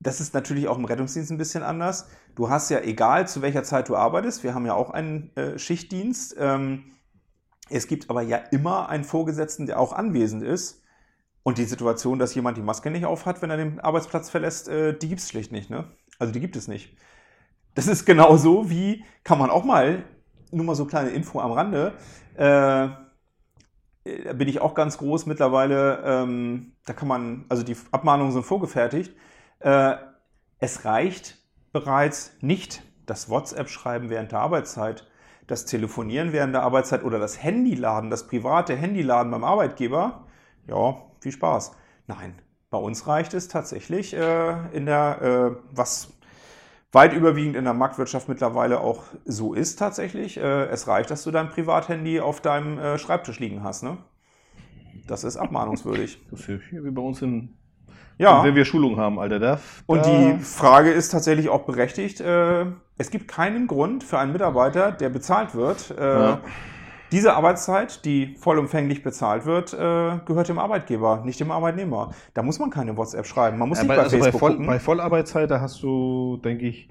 [0.00, 2.08] das ist natürlich auch im Rettungsdienst ein bisschen anders.
[2.34, 5.58] Du hast ja, egal zu welcher Zeit du arbeitest, wir haben ja auch einen äh,
[5.58, 6.84] Schichtdienst, ähm,
[7.70, 10.82] es gibt aber ja immer einen Vorgesetzten, der auch anwesend ist.
[11.42, 14.96] Und die Situation, dass jemand die Maske nicht aufhat, wenn er den Arbeitsplatz verlässt, äh,
[14.96, 15.70] die gibt es schlicht nicht.
[15.70, 15.84] Ne?
[16.18, 16.96] Also die gibt es nicht.
[17.74, 20.04] Das ist genauso wie, kann man auch mal,
[20.50, 21.92] nur mal so kleine Info am Rande,
[22.36, 22.88] äh, äh,
[24.04, 26.02] bin ich auch ganz groß mittlerweile.
[26.04, 29.14] Ähm, da kann man, also die Abmahnungen sind vorgefertigt.
[29.60, 29.94] Äh,
[30.58, 31.38] es reicht
[31.72, 35.06] bereits nicht das WhatsApp-Schreiben während der Arbeitszeit,
[35.46, 40.26] das Telefonieren während der Arbeitszeit oder das Handyladen, das private Handyladen beim Arbeitgeber.
[40.66, 41.72] Ja, viel Spaß.
[42.06, 42.34] Nein,
[42.70, 46.12] bei uns reicht es tatsächlich äh, in der, äh, was
[46.94, 50.36] weit überwiegend in der Marktwirtschaft mittlerweile auch so ist tatsächlich.
[50.36, 53.82] Äh, es reicht, dass du dein Privathandy auf deinem äh, Schreibtisch liegen hast.
[53.82, 53.98] Ne?
[55.06, 56.20] Das ist abmahnungswürdig.
[56.30, 57.56] Das ist wie bei uns in
[58.18, 58.42] Ja.
[58.44, 59.38] wenn wir Schulung haben, Alter.
[59.38, 62.20] Da, Und die Frage ist tatsächlich auch berechtigt.
[62.20, 62.66] Äh,
[62.96, 65.94] es gibt keinen Grund für einen Mitarbeiter, der bezahlt wird.
[65.98, 66.40] Ja.
[67.14, 72.10] Diese Arbeitszeit, die vollumfänglich bezahlt wird, äh, gehört dem Arbeitgeber, nicht dem Arbeitnehmer.
[72.34, 73.56] Da muss man keine WhatsApp schreiben.
[73.56, 74.66] Man muss Ja, nicht bei, bei also bei, Facebook Voll, gucken.
[74.66, 76.88] bei Vollarbeitszeit, da hast du, denke ich,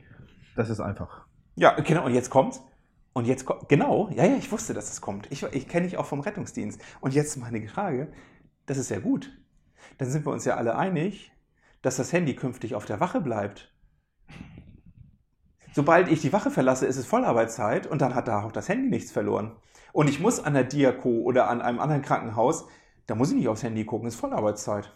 [0.56, 1.26] das ist einfach.
[1.56, 2.64] Ja, genau, und jetzt kommt's.
[3.12, 5.30] Und jetzt kommt, genau, ja, ja, ich wusste, dass es kommt.
[5.30, 6.82] Ich, ich kenne dich auch vom Rettungsdienst.
[7.02, 8.08] Und jetzt meine Frage,
[8.66, 9.30] das ist ja gut.
[9.98, 11.34] Dann sind wir uns ja alle einig,
[11.82, 13.74] dass das Handy künftig auf der Wache bleibt.
[15.74, 18.90] Sobald ich die Wache verlasse, ist es Vollarbeitszeit und dann hat da auch das Handy
[18.90, 19.58] nichts verloren.
[19.94, 22.66] Und ich muss an der Diako oder an einem anderen Krankenhaus,
[23.08, 24.92] da muss ich nicht aufs Handy gucken, ist Vollarbeitszeit.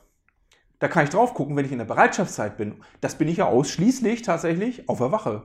[0.80, 2.76] Da kann ich drauf gucken, wenn ich in der Bereitschaftszeit bin.
[3.00, 5.44] Das bin ich ja ausschließlich tatsächlich auf der Wache.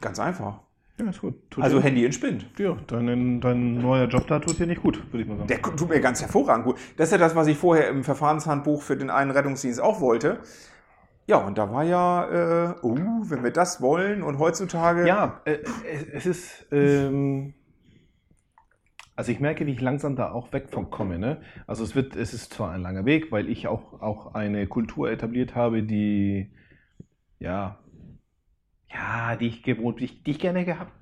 [0.00, 0.60] Ganz einfach.
[0.98, 1.34] Ja, ist gut.
[1.50, 2.46] Tut Also Handy in Spind.
[2.58, 5.48] ja, dein, dein neuer Job da tut dir nicht gut, würde ich mal sagen.
[5.48, 6.78] Der tut mir ganz hervorragend gut.
[6.96, 10.40] Das ist ja das, was ich vorher im Verfahrenshandbuch für den einen Rettungsdienst auch wollte.
[11.26, 15.06] Ja, und da war ja, äh, oh, wenn wir das wollen und heutzutage.
[15.06, 16.66] Ja, äh, es, es ist.
[16.72, 17.52] Ähm,
[19.16, 21.18] also ich merke, wie ich langsam da auch weg von komme.
[21.18, 21.40] Ne?
[21.66, 25.10] Also es wird, es ist zwar ein langer Weg, weil ich auch, auch eine Kultur
[25.10, 26.50] etabliert habe, die
[27.38, 27.78] ja,
[28.90, 30.92] ja, die ich gewohnt, die ich, die ich gerne gehabt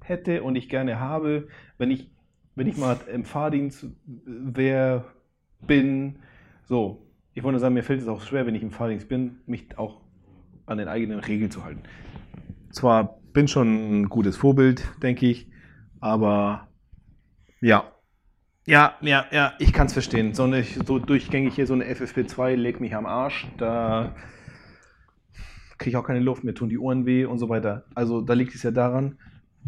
[0.00, 1.48] hätte und ich gerne habe,
[1.78, 2.10] wenn ich,
[2.54, 5.04] wenn ich mal im Fahrdienst wer
[5.60, 6.20] bin.
[6.64, 9.40] So, ich wollte nur sagen, mir fällt es auch schwer, wenn ich im Fahrdienst bin,
[9.46, 10.00] mich auch
[10.66, 11.82] an den eigenen Regeln zu halten
[12.74, 15.48] zwar bin schon ein gutes Vorbild, denke ich,
[16.00, 16.68] aber
[17.64, 17.90] ja.
[18.66, 20.32] Ja, ja, ja, ich kann es verstehen.
[20.32, 23.46] So, eine, so durchgängig hier so eine FFP2 legt mich am Arsch.
[23.58, 24.14] Da
[25.78, 27.84] kriege ich auch keine Luft, mir tun die Ohren weh und so weiter.
[27.94, 29.18] Also da liegt es ja daran,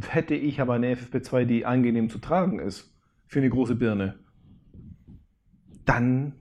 [0.08, 2.94] hätte ich aber eine FFP2, die angenehm zu tragen ist,
[3.26, 4.18] für eine große Birne,
[5.84, 6.34] dann,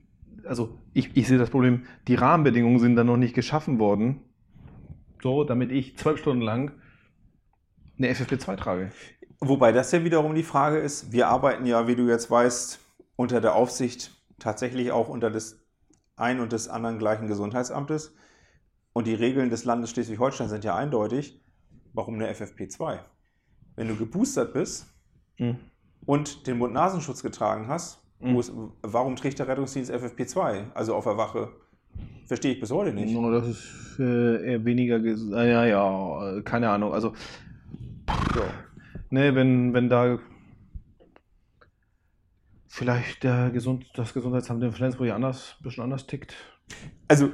[0.44, 4.20] also ich, ich sehe das Problem, die Rahmenbedingungen sind dann noch nicht geschaffen worden,
[5.22, 6.72] so, damit ich zwölf Stunden lang
[7.98, 8.92] eine FFP2 trage.
[9.40, 12.78] Wobei das ja wiederum die Frage ist, wir arbeiten ja, wie du jetzt weißt,
[13.16, 15.62] unter der Aufsicht tatsächlich auch unter des
[16.16, 18.14] ein und des anderen gleichen Gesundheitsamtes.
[18.94, 21.42] Und die Regeln des Landes Schleswig-Holstein sind ja eindeutig.
[21.92, 22.98] Warum eine FFP2?
[23.74, 24.86] Wenn du geboostert bist
[25.38, 25.58] Mhm.
[26.06, 28.38] und den Mund-Nasenschutz getragen hast, Mhm.
[28.38, 30.72] ist, warum trägt der Rettungsdienst FFP2?
[30.72, 31.50] Also auf der Wache.
[32.26, 33.12] Verstehe ich bis heute nicht.
[33.14, 34.96] No, das ist äh, eher weniger,
[35.36, 36.92] ah, ja, ja, äh, keine Ahnung.
[36.94, 37.12] Also,
[39.10, 40.18] ne, wenn, wenn da
[42.68, 46.34] vielleicht der Gesund, das Gesundheitsamt in Flensburg anders, ein bisschen anders tickt
[47.08, 47.30] Also,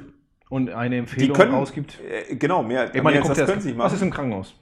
[0.49, 1.53] und eine die Empfehlung können.
[1.53, 1.99] rausgibt.
[2.01, 3.95] Äh, genau, mehr, Ich meine, mehr als das können sie nicht das, was machen.
[3.95, 4.55] ist im Krankenhaus?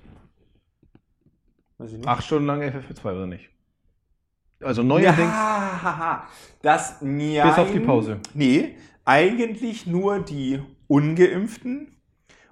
[1.78, 2.08] Weiß ich nicht.
[2.08, 3.50] Acht Stunden lang FFP2 oder nicht?
[4.62, 5.18] Also neuerdings.
[5.18, 6.28] Ja,
[6.62, 8.20] das nein, Bis auf die Pause.
[8.34, 12.01] Nee, eigentlich nur die Ungeimpften.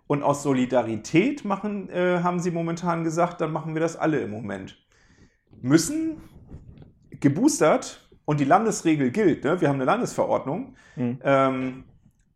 [0.10, 4.32] Und aus Solidarität machen, äh, haben sie momentan gesagt, dann machen wir das alle im
[4.32, 4.76] Moment.
[5.62, 6.18] Müssen
[7.12, 9.62] geboostert und die Landesregel gilt, ne?
[9.62, 10.76] wir haben eine Landesverordnung.
[10.96, 11.20] Hm.
[11.24, 11.84] Ähm,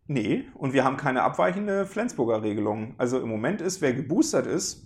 [0.06, 2.94] nee, und wir haben keine abweichende Flensburger Regelung.
[3.00, 4.86] Also im Moment ist, wer geboostert ist,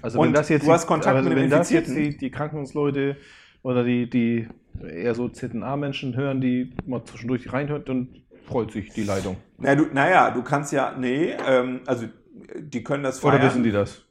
[0.00, 2.12] Also Und wenn das jetzt du hast Kontakt also mit dem wenn das jetzt Infizierten?
[2.12, 3.16] die, die Krankenhausleute
[3.64, 4.46] oder die, die
[4.80, 9.36] eher so ZNA-Menschen hören, die mal zwischendurch reinhört, dann freut sich die Leitung.
[9.58, 12.06] na, du, naja, du kannst ja, nee, ähm, also
[12.58, 13.46] die können das Oder feiern.
[13.48, 14.04] wissen die das?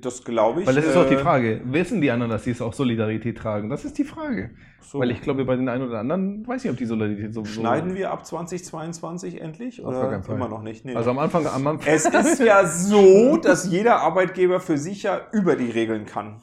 [0.00, 0.66] Das glaube ich.
[0.66, 1.60] Weil das ist auch die äh, Frage.
[1.64, 3.68] Wissen die anderen, dass sie es auch Solidarität tragen?
[3.70, 4.50] Das ist die Frage.
[4.80, 4.98] So.
[5.00, 7.44] Weil ich glaube, bei den einen oder anderen weiß ich, ob die Solidarität so.
[7.44, 9.84] Schneiden wir ab 2022 endlich?
[9.84, 10.84] Auf Oder immer noch nicht?
[10.84, 10.94] Nee.
[10.94, 11.92] Also am Anfang, am Anfang.
[11.92, 16.40] es ist ja so, dass jeder Arbeitgeber für sich ja über die Regeln kann.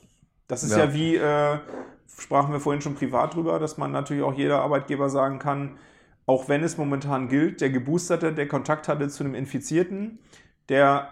[0.48, 0.94] Das ist ja, Ja.
[0.94, 1.58] wie, äh,
[2.20, 5.78] sprachen wir vorhin schon privat drüber, dass man natürlich auch jeder Arbeitgeber sagen kann,
[6.26, 10.20] auch wenn es momentan gilt, der Geboosterte, der Kontakt hatte zu einem Infizierten,
[10.70, 11.10] der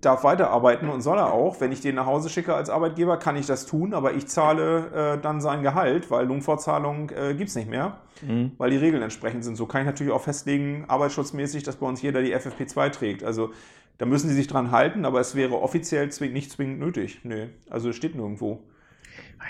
[0.00, 1.60] darf weiterarbeiten und soll er auch.
[1.60, 5.14] Wenn ich den nach Hause schicke als Arbeitgeber, kann ich das tun, aber ich zahle
[5.16, 8.52] äh, dann sein Gehalt, weil Lohnfortzahlung äh, gibt es nicht mehr Mhm.
[8.58, 9.56] weil die Regeln entsprechend sind.
[9.56, 13.22] So kann ich natürlich auch festlegen, arbeitsschutzmäßig, dass bei uns jeder die FFP2 trägt.
[13.22, 13.52] Also
[13.98, 17.20] da müssen sie sich dran halten, aber es wäre offiziell zwing, nicht zwingend nötig.
[17.22, 18.64] Nö, also es steht nirgendwo.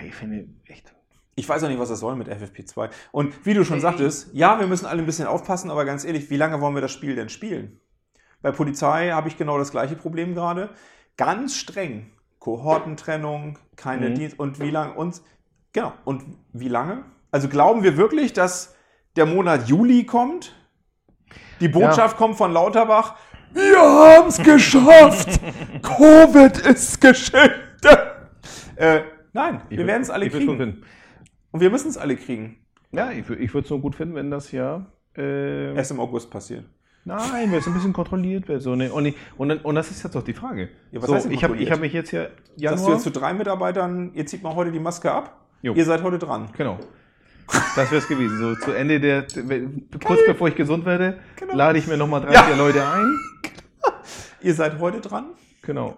[0.07, 0.95] Ich finde echt.
[1.35, 2.91] Ich weiß auch nicht, was das soll mit FFP2.
[3.13, 6.29] Und wie du schon sagtest, ja, wir müssen alle ein bisschen aufpassen, aber ganz ehrlich,
[6.31, 7.81] wie lange wollen wir das Spiel denn spielen?
[8.43, 10.71] Bei Polizei habe ich genau das gleiche Problem gerade.
[11.17, 12.13] Ganz streng.
[12.39, 14.15] Kohortentrennung, keine Mhm.
[14.15, 15.21] Dienst und wie lange und
[15.73, 16.23] genau und
[16.53, 17.05] wie lange?
[17.33, 18.77] Also glauben wir wirklich, dass
[19.17, 20.55] der Monat Juli kommt?
[21.61, 23.17] Die Botschaft kommt von Lauterbach.
[23.53, 25.41] Wir haben es geschafft.
[25.83, 27.51] Covid ist geschehen.
[28.77, 29.01] Äh,
[29.33, 30.85] nein, Ich wir werden es alle kriegen.
[31.51, 32.65] Und wir müssen es alle kriegen.
[32.93, 34.87] Ja, ich, ich würde es nur gut finden, wenn das ja.
[35.17, 36.65] Äh, Erst im August passiert.
[37.09, 38.63] Nein, wenn es ein bisschen kontrolliert wird.
[38.63, 38.93] So, ne?
[38.93, 40.69] und, und, und das ist jetzt doch die Frage.
[40.93, 42.93] Ja, was so, ich habe hab mich jetzt hier Sagst du Januar.
[42.93, 45.47] jetzt zu drei Mitarbeitern, ihr zieht mal heute die Maske ab?
[45.63, 45.75] Jo.
[45.75, 46.49] Ihr seid heute dran.
[46.57, 46.79] Genau.
[47.77, 48.39] Das wäre es gewesen.
[48.39, 49.27] So zu Ende der,
[50.05, 51.57] kurz bevor ich gesund werde, Genau.
[51.57, 52.43] lade ich mir nochmal drei, Ja.
[52.43, 53.19] vier Leute ein.
[54.43, 55.31] Ihr seid heute dran?
[55.63, 55.97] Genau.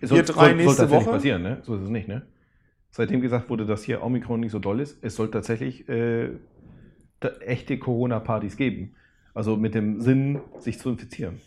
[0.00, 1.14] Es Wir drei nächste tatsächlich Woche?
[1.16, 1.58] passieren, ne?
[1.62, 2.22] So ist es nicht, ne?
[2.90, 6.30] Seitdem gesagt wurde, dass hier Omikron nicht so doll ist, es soll tatsächlich äh,
[7.40, 8.94] echte Corona-Partys geben.
[9.34, 11.40] Also mit dem Sinn, sich zu infizieren.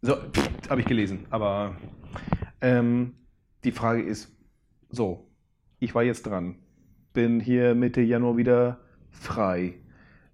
[0.00, 0.16] So,
[0.68, 1.26] habe ich gelesen.
[1.30, 1.76] Aber
[2.60, 3.14] ähm,
[3.62, 4.34] die Frage ist,
[4.88, 5.30] so,
[5.78, 6.56] ich war jetzt dran,
[7.12, 8.80] bin hier Mitte Januar wieder
[9.10, 9.74] frei,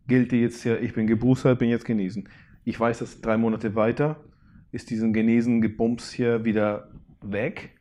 [0.07, 2.29] gilt jetzt ja, ich bin geboostert, bin jetzt genesen.
[2.65, 4.25] Ich weiß, dass drei Monate weiter
[4.71, 6.91] ist diesen genesen Gebums hier wieder
[7.23, 7.78] weg.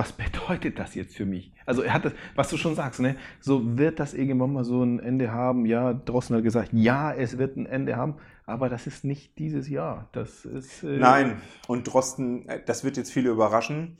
[0.00, 1.52] Was bedeutet das jetzt für mich?
[1.66, 3.16] Also er hat das, was du schon sagst, ne?
[3.38, 5.66] So wird das irgendwann mal so ein Ende haben.
[5.66, 8.14] Ja, Drossen hat gesagt, ja, es wird ein Ende haben,
[8.46, 10.08] aber das ist nicht dieses Jahr.
[10.12, 11.42] Das ist äh, Nein.
[11.68, 13.98] Und Drosten, äh, das wird jetzt viele überraschen,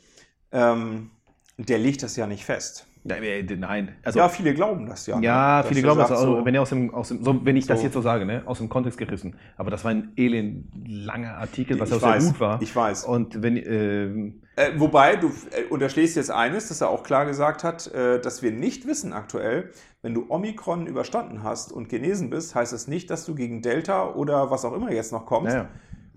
[0.53, 1.11] ähm,
[1.59, 2.87] der legt das ja nicht fest.
[3.05, 3.97] Nein, äh, nein.
[4.03, 5.21] Also ja, viele glauben das ja.
[5.21, 5.69] Ja, ne?
[5.69, 7.85] Viele glauben das, auch, so, wenn, aus dem, aus dem, so, wenn ich das So.
[7.85, 9.37] jetzt so sage, ne, aus dem Kontext gerissen.
[9.59, 12.63] Aber das war ein elend langer Artikel, was auch sehr gut war.
[12.63, 13.05] Ich weiß.
[13.05, 17.65] Und wenn, ähm, Äh, wobei, du äh, unterschlägst jetzt eines, dass er auch klar gesagt
[17.65, 19.71] hat, äh, dass wir nicht wissen aktuell,
[20.03, 24.11] wenn du Omikron überstanden hast und genesen bist, heißt es nicht, dass du gegen Delta
[24.11, 25.69] oder was auch immer jetzt noch kommt, naja,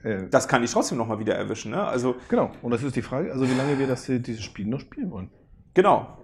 [0.03, 1.71] äh, das kann dich trotzdem nochmal wieder erwischen.
[1.71, 1.81] Ne?
[1.81, 2.51] Also genau.
[2.61, 5.09] Und das ist die Frage, also wie lange wir das, äh, dieses Spiel noch spielen
[5.11, 5.31] wollen.
[5.73, 6.17] genau.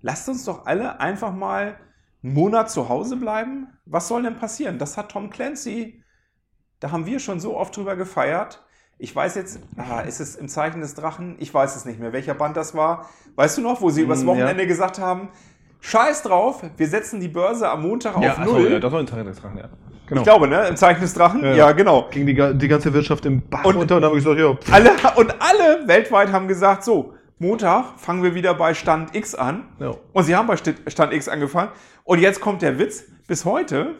[0.00, 1.76] Lasst uns doch alle einfach mal
[2.22, 3.66] einen Monat zu Hause bleiben.
[3.84, 4.78] Was soll denn passieren?
[4.78, 6.04] Das hat Tom Clancy,
[6.78, 8.64] da haben wir schon so oft drüber gefeiert.
[8.98, 11.36] Ich weiß jetzt, ah, ist es im Zeichen des Drachen?
[11.38, 13.08] Ich weiß es nicht mehr, welcher Band das war.
[13.36, 15.28] Weißt du noch, wo sie übers Mm, Wochenende gesagt haben,
[15.80, 18.72] scheiß drauf, wir setzen die Börse am Montag auf ach so, Null.
[18.72, 19.68] ja, das war ein Teil des Drachen, ja.
[20.08, 20.20] Genau.
[20.22, 20.66] Ich glaube, ne?
[20.66, 21.44] Im Zeichen des Drachen?
[21.44, 21.52] Ja.
[21.54, 22.08] Ja, genau.
[22.10, 24.54] ging die, die ganze Wirtschaft im Bach Und- runter und dann habe ich gesagt, ja,
[24.54, 29.36] pff, Alle, und alle weltweit haben gesagt, so, Montag fangen wir wieder bei Stand X
[29.36, 29.68] an.
[29.78, 29.94] ja.
[30.12, 31.70] Und sie haben bei St- Stand X angefangen.
[32.02, 33.04] Und jetzt kommt der Witz.
[33.28, 33.94] Bis heute,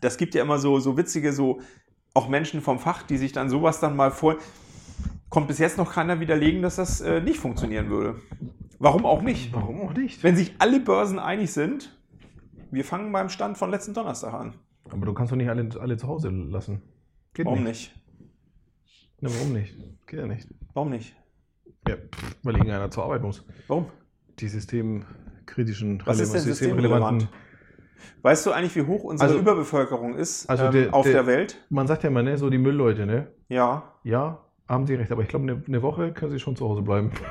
[0.00, 1.58] das gibt ja immer so, so witzige, so
[2.14, 4.36] auch Menschen vom Fach, die sich dann sowas dann mal vor.
[5.28, 8.20] Kommt bis jetzt noch keiner widerlegen, dass das äh, nicht funktionieren würde.
[8.78, 9.52] Warum auch nicht?
[9.52, 10.22] Warum auch nicht?
[10.22, 11.96] Wenn sich alle Börsen einig sind,
[12.70, 14.54] wir fangen beim Stand von letzten Donnerstag an.
[14.90, 16.80] Aber du kannst doch nicht alle, alle zu Hause lassen.
[17.34, 17.92] Geht Warum nicht.
[17.92, 17.94] nicht?
[19.20, 19.76] Na, warum nicht?
[20.06, 20.48] Geht ja nicht.
[20.72, 21.14] Warum nicht?
[21.86, 21.96] Ja,
[22.42, 23.44] weil irgendeiner zur Arbeit muss.
[23.66, 23.86] Warum?
[24.38, 27.20] Die systemkritischen, Was ist denn systemrelevanten.
[27.20, 27.28] systemrelevant?
[28.22, 31.26] Weißt du eigentlich, wie hoch unsere Also- Überbevölkerung ist Also ähm, der- auf der- der
[31.26, 31.64] Welt?
[31.70, 33.32] Man sagt ja immer, ne, so die Müllleute, ne?
[33.48, 36.68] Ja, Ja, haben sie recht, aber ich glaube, eine, eine Woche können sie schon zu
[36.68, 37.10] Hause bleiben.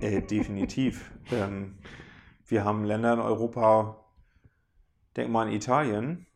[0.00, 1.10] Äh, definitiv.
[1.30, 1.76] ähm,
[2.46, 4.02] wir haben Länder in Europa,
[5.14, 6.26] denk mal an Italien,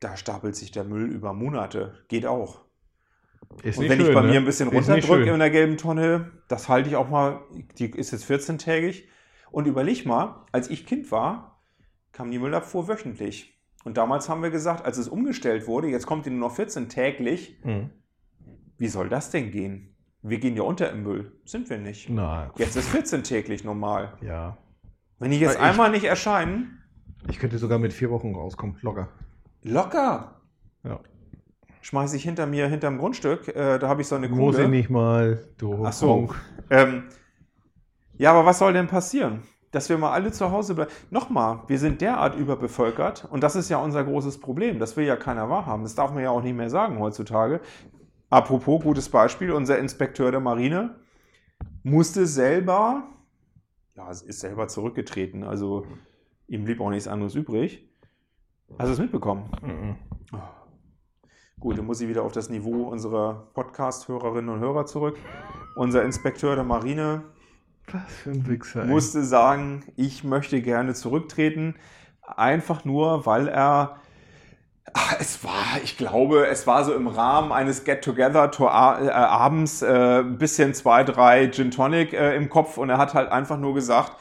[0.00, 1.94] da stapelt sich der Müll über Monate.
[2.08, 2.60] Geht auch.
[3.62, 4.28] Ist Und wenn ich bei ne?
[4.28, 5.32] mir ein bisschen runterdrücke schön.
[5.32, 7.40] in der gelben Tonne, das halte ich auch mal,
[7.78, 9.04] die ist jetzt 14-tägig.
[9.56, 11.62] Und überleg mal, als ich Kind war,
[12.12, 13.58] kam die Müllabfuhr wöchentlich.
[13.86, 16.90] Und damals haben wir gesagt, als es umgestellt wurde, jetzt kommt die nur noch 14
[16.90, 17.88] täglich, Mhm.
[18.76, 19.96] wie soll das denn gehen?
[20.20, 21.32] Wir gehen ja unter im Müll.
[21.46, 22.10] Sind wir nicht.
[22.10, 24.18] Na, Jetzt ist 14 täglich normal.
[24.20, 24.58] ja.
[25.18, 26.82] Wenn die jetzt Ich- einmal nicht erscheinen,
[27.30, 29.08] Ich könnte sogar mit vier Wochen rauskommen, locker.
[29.62, 30.42] locker.
[30.84, 31.00] Ja.
[31.80, 34.68] Schmeiße ich hinter mir, hinterm Grundstück, äh, da habe ich so eine Muss ich Kugel.
[34.68, 36.28] nicht mal, du Ach so.
[36.68, 37.04] Ähm,
[38.18, 39.42] ja, aber was soll denn passieren?
[39.72, 40.90] Dass wir mal alle zu Hause bleiben.
[41.10, 44.78] Nochmal, wir sind derart überbevölkert und das ist ja unser großes Problem.
[44.78, 45.82] Das will ja keiner wahrhaben.
[45.82, 47.60] Das darf man ja auch nicht mehr sagen heutzutage.
[48.30, 50.96] Apropos, gutes Beispiel, unser Inspekteur der Marine
[51.82, 53.04] musste selber,
[53.94, 55.86] ja, es ist selber zurückgetreten, also
[56.48, 57.88] ihm blieb auch nichts anderes übrig.
[58.78, 59.50] Hast du es mitbekommen?
[59.62, 59.96] Mhm.
[61.58, 65.16] Gut, dann muss ich wieder auf das Niveau unserer Podcast-Hörerinnen und Hörer zurück.
[65.76, 67.22] Unser Inspekteur der Marine
[67.92, 68.82] Was für ein Wichser.
[68.82, 68.88] ey.
[68.88, 71.74] musste sagen, ich möchte gerne zurücktreten,
[72.22, 74.00] einfach nur, weil er
[74.92, 80.74] Ach, Es war, ich glaube, es war so im Rahmen eines Get-Together-Abends äh, ein bisschen
[80.74, 84.12] zwei, drei Gin Tonic äh, im Kopf und er hat halt einfach nur gesagt,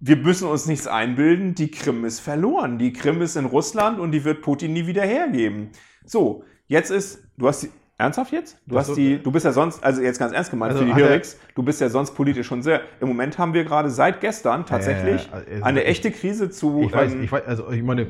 [0.00, 2.78] wir müssen uns nichts einbilden, die Krim ist verloren.
[2.78, 5.70] Die Krim ist in Russland und die wird Putin nie wieder hergeben.
[6.04, 7.68] So, jetzt ist, du hast
[8.02, 8.58] ernsthaft jetzt?
[8.66, 10.90] Du hast Also, die, du bist ja sonst, also jetzt ganz ernst gemeint, Also für
[10.92, 14.20] die Hörix, du bist ja sonst politisch schon sehr, im Moment haben wir gerade seit
[14.20, 17.42] gestern tatsächlich Ja, ja, ja, also eine echte Krise zu, Ich weiß, ähm, ich weiß,
[17.46, 18.02] also ich meine,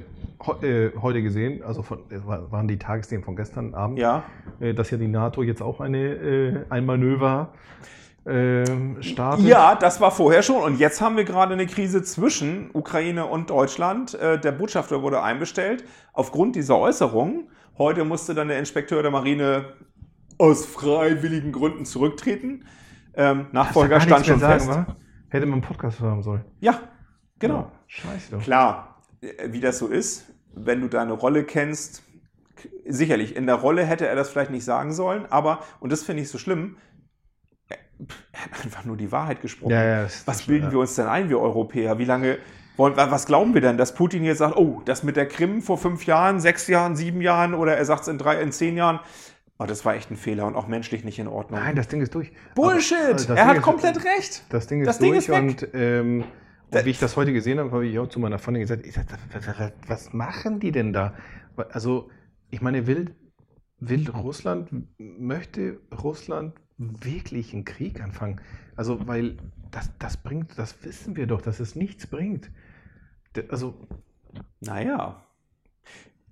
[0.62, 4.24] äh, heute gesehen, also von, war- waren die Tagesthemen von gestern Abend, ja,
[4.60, 7.52] äh, dass ja die NATO jetzt auch eine, äh, ein Manöver
[8.24, 9.46] ähm, startet.
[9.46, 10.62] Ja, das war vorher schon.
[10.62, 14.14] Und jetzt haben wir gerade eine Krise zwischen Ukraine und Deutschland.
[14.14, 17.48] Äh, Der Botschafter wurde einbestellt aufgrund dieser Äußerungen.
[17.78, 19.72] Heute musste dann der Inspekteur der Marine
[20.38, 22.66] aus freiwilligen Gründen zurücktreten.
[23.14, 24.70] Ähm, Nachfolger stand schon sagen, fest.
[24.70, 24.96] wa?
[25.28, 26.44] Hätte man einen Podcast hören sollen.
[26.60, 26.80] Ja,
[27.38, 27.58] genau.
[27.58, 28.32] Ja, scheiße.
[28.32, 28.42] Doch.
[28.42, 32.02] Klar, äh, wie das so ist, wenn du deine Rolle kennst,
[32.86, 36.22] sicherlich, in der Rolle hätte er das vielleicht nicht sagen sollen, aber, und das finde
[36.22, 36.76] ich so schlimm,
[37.68, 37.78] er
[38.32, 39.70] er hat einfach nur die Wahrheit gesprochen.
[39.70, 40.72] Ja, ja, was bilden ja.
[40.72, 41.98] wir uns denn ein, wir Europäer?
[41.98, 42.38] Wie lange
[42.76, 45.78] wollen, was glauben wir denn, dass Putin jetzt sagt, oh, das mit der Krim vor
[45.78, 49.00] fünf Jahren, sechs Jahren, sieben Jahren oder er sagt es in drei, in zehn Jahren,
[49.58, 51.60] oh, das war echt ein Fehler und auch menschlich nicht in Ordnung.
[51.60, 52.32] Nein, das Ding ist durch.
[52.54, 53.28] Bullshit!
[53.28, 54.44] Aber, er hat ist- komplett recht.
[54.50, 56.24] Das Ding ist Das Ding durch ist und, ähm,
[56.70, 58.84] und wie ich das heute gesehen habe, habe ich auch zu meiner Freundin gesagt,
[59.34, 61.12] was, was machen die denn da?
[61.70, 62.08] Also,
[62.50, 63.14] ich meine, will,
[63.78, 68.40] will Russland, möchte Russland wirklich einen Krieg anfangen?
[68.74, 69.36] Also, weil
[69.72, 72.50] das, das bringt, das wissen wir doch, dass es nichts bringt.
[73.50, 73.74] Also,
[74.60, 75.22] Naja.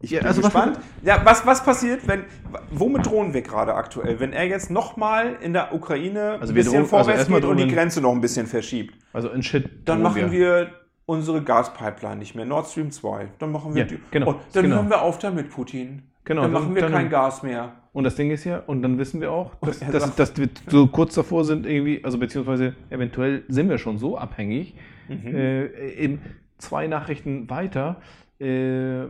[0.02, 0.78] Ich Ja, bin also was- gespannt.
[1.02, 2.24] ja, was, was passiert, wenn,
[2.70, 4.18] womit drohen wir gerade aktuell?
[4.18, 7.40] Wenn er jetzt nochmal in der Ukraine Also ein wir bisschen drohen- also vorwärts erstmal
[7.42, 9.86] geht und die Grenze noch ein bisschen verschiebt, also in Shit.
[9.86, 10.70] dann machen wir
[11.04, 13.28] unsere Gaspipeline nicht mehr, Nord Stream 2.
[13.38, 14.76] Dann machen wir Ja, die, genau, und dann genau.
[14.76, 16.09] hören wir auf damit, Putin.
[16.30, 17.72] Genau, dann dann- machen wir dann- kein Gas mehr.
[17.92, 20.36] Und das Ding ist ja, und dann wissen wir auch, dass, er dass, sagt- dass
[20.36, 24.74] wir so kurz davor sind, irgendwie, also beziehungsweise eventuell sind wir schon so abhängig,
[25.08, 25.26] Mhm.
[25.34, 25.64] äh,
[25.94, 26.20] in
[26.58, 28.00] zwei Nachrichten weiter,
[28.38, 29.06] äh,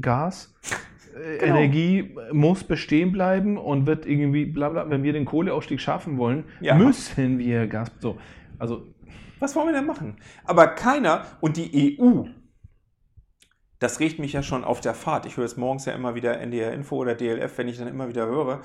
[0.00, 0.54] Gas,
[1.14, 1.56] äh, Genau.
[1.56, 6.44] Energie muss bestehen bleiben und wird irgendwie, bla bla, wenn wir den Kohleausstieg schaffen wollen,
[6.60, 6.74] Ja.
[6.74, 8.18] müssen wir Gas, so,
[8.58, 8.86] also,
[9.40, 10.16] Was wollen wir denn machen?
[10.44, 12.24] Aber keiner und die EU,
[13.78, 15.26] das regt mich ja schon auf der Fahrt.
[15.26, 18.08] Ich höre es morgens ja immer wieder NDR Info oder DLF, wenn ich dann immer
[18.08, 18.60] wieder höre.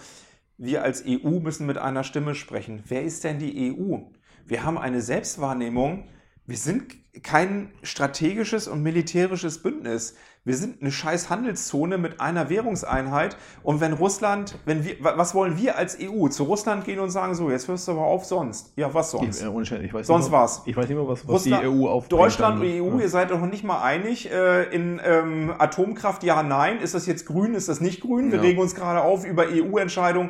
[0.57, 2.83] Wir als EU müssen mit einer Stimme sprechen.
[2.87, 3.97] Wer ist denn die EU?
[4.45, 6.09] Wir haben eine Selbstwahrnehmung.
[6.45, 10.15] Wir sind kein strategisches und militärisches Bündnis.
[10.45, 13.35] Wir sind eine scheiß Handelszone mit einer Währungseinheit.
[13.61, 16.27] Und wenn Russland, wenn wir, wa- was wollen wir als EU?
[16.29, 18.71] Zu Russland gehen und sagen, so, jetzt hörst du aber auf sonst.
[18.77, 19.41] Ja, was sonst?
[19.43, 20.61] ich, weiß Sonst was.
[20.65, 23.31] Ich weiß nicht mal, was, was Russland, die EU auf Deutschland und EU, ihr seid
[23.31, 26.79] doch noch nicht mal einig äh, in ähm, Atomkraft, ja, nein.
[26.79, 28.31] Ist das jetzt grün, ist das nicht grün?
[28.31, 28.43] Wir Ja.
[28.43, 30.29] regen uns gerade auf über EU-Entscheidungen,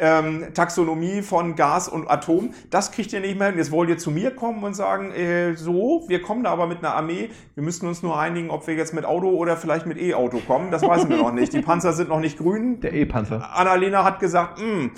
[0.00, 2.50] ähm, Taxonomie von Gas und Atom.
[2.70, 3.58] Das kriegt ihr nicht mehr hin.
[3.58, 6.78] Jetzt wollt ihr zu mir kommen und sagen, äh, so, wir kommen da aber mit
[6.78, 7.30] einer Armee.
[7.54, 10.70] Wir müssen uns nur einigen, ob wir jetzt mit Auto oder vielleicht mit E-Auto kommen.
[10.70, 11.52] Das wissen wir noch nicht.
[11.52, 12.80] Die Panzer sind noch nicht grün.
[12.80, 13.54] Der E-Panzer.
[13.54, 14.92] Annalena hat gesagt, "Hm,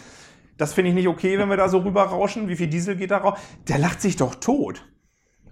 [0.56, 2.48] das finde ich nicht okay, wenn wir da so rüberrauschen.
[2.48, 3.38] Wie viel Diesel geht da raus?
[3.68, 4.86] Der lacht sich doch tot.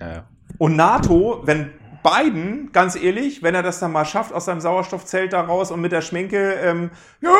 [0.00, 0.24] Ja, ja.
[0.58, 1.70] Und NATO, wenn
[2.02, 5.80] Biden, ganz ehrlich, wenn er das dann mal schafft, aus seinem Sauerstoffzelt da raus und
[5.80, 6.90] mit der Schminke, ähm,
[7.20, 7.34] ja,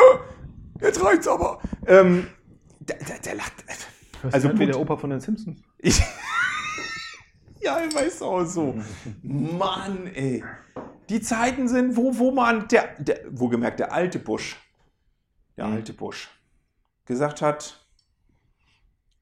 [0.81, 1.59] jetzt reicht's aber.
[1.85, 2.27] Ähm,
[2.79, 3.53] der, der, der lacht.
[4.23, 5.61] Das Also halt wie der Opa von den Simpsons.
[5.79, 6.01] Ich,
[7.61, 8.75] ja, ich weiß auch so.
[9.21, 10.43] Mann, ey.
[11.09, 14.55] Die Zeiten sind, wo, wo man, der, der, wohlgemerkt, der alte Bush,
[15.57, 16.29] der alte Bush,
[17.05, 17.77] gesagt hat,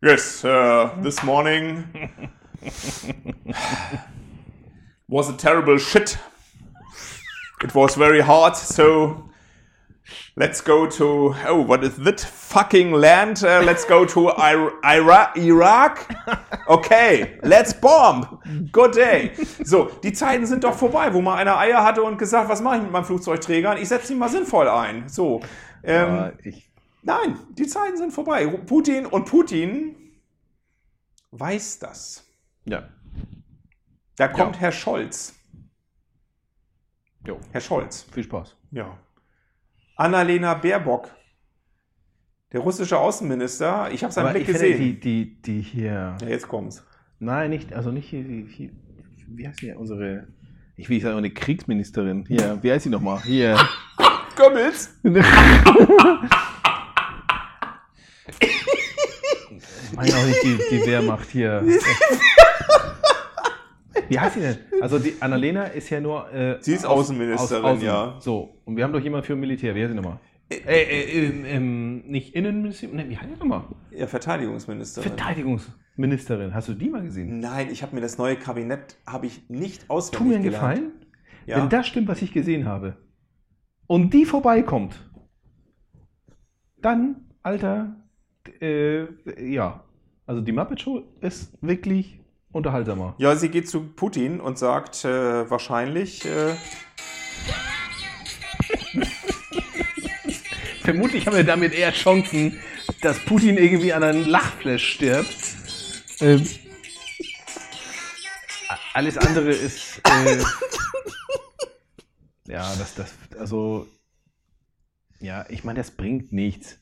[0.02, 2.10] Yes, uh, this morning
[5.10, 6.18] was a terrible shit.
[7.62, 9.29] It was very hard, so
[10.40, 13.44] let's go to oh, what is that fucking land?
[13.44, 16.00] Uh, let's go to Ir Ira Iraq.
[16.68, 18.40] Okay, let's bomb.
[18.72, 19.34] Good day.
[19.64, 22.78] So, die Zeiten sind doch vorbei, wo mal einer Eier hatte und gesagt, was mache
[22.78, 23.78] ich mit meinem Flugzeugträger?
[23.80, 25.10] Ich setze ihn mal sinnvoll ein.
[25.10, 25.42] So,
[25.84, 26.70] ähm, ich,
[27.02, 28.46] Nein, die Zeiten sind vorbei.
[28.48, 29.96] Putin und Putin
[31.32, 32.24] weiß das.
[32.66, 32.84] ja.
[34.16, 35.34] Da kommt Herr Scholz.
[37.26, 37.40] Jo.
[37.54, 38.06] Herr Scholz.
[38.12, 38.56] Viel Spaß.
[38.72, 38.98] Ja.
[40.00, 41.10] Annalena Baerbock.
[42.54, 43.92] Der russische Außenminister.
[43.92, 45.00] Ich habe seinen Aber Blick ich finde, gesehen.
[45.02, 46.16] die, die, die hier.
[46.22, 46.86] ja, jetzt kommt's.
[47.20, 48.70] Nein, nicht, also nicht hier, hier, hier
[49.28, 50.28] wie heißt die, unsere,
[50.78, 52.26] ich will nicht sagen, eine Kriegsministerin.
[52.28, 53.22] Hier, wie heißt sie nochmal?
[53.24, 53.58] Hier.
[54.36, 54.96] Goebbels.
[59.92, 61.64] Ich meine auch nicht die, die Wehrmacht hier.
[64.10, 64.58] Wie heißt sie denn?
[64.82, 66.32] Also die Annalena ist ja nur.
[66.34, 68.16] Äh, Sie ist Außenministerin, ja.
[68.20, 69.76] So, und wir haben doch jemanden für Militär.
[69.76, 70.20] Wie heißt sie nochmal?
[70.50, 73.64] Äh, äh, ähm, ähm, nicht Innenministerin, ne, wie heißt sie nochmal?
[73.92, 75.10] Ja, Verteidigungsministerin.
[75.12, 76.54] Verteidigungsministerin.
[76.56, 77.40] Hast du die mal gesehen?
[77.40, 80.76] Nein, ich habe mir das neue Kabinett habe ich nicht auswendig Tu mir einen gelernt.
[80.76, 80.92] Gefallen,
[81.46, 81.58] Ja.
[81.62, 82.98] wenn das stimmt, was ich gesehen habe,
[83.86, 84.96] und die vorbeikommt,
[86.82, 87.96] dann, Alter,
[88.62, 89.06] äh,
[89.52, 89.84] ja.
[90.26, 92.19] Also die Muppet Show ist wirklich
[92.52, 93.16] unterhaltsamer.
[93.18, 96.56] Ja, sie geht zu Putin und sagt äh, wahrscheinlich, äh,
[100.82, 102.60] Vermutlich haben wir damit eher Chancen,
[103.02, 105.56] dass Putin irgendwie an einem Lachflash stirbt.
[106.20, 106.48] Ähm,
[108.94, 110.02] alles andere ist.
[110.04, 110.40] Äh,
[112.52, 113.88] ja, das, das, also.
[115.20, 116.80] Ja, ich meine, das bringt nichts.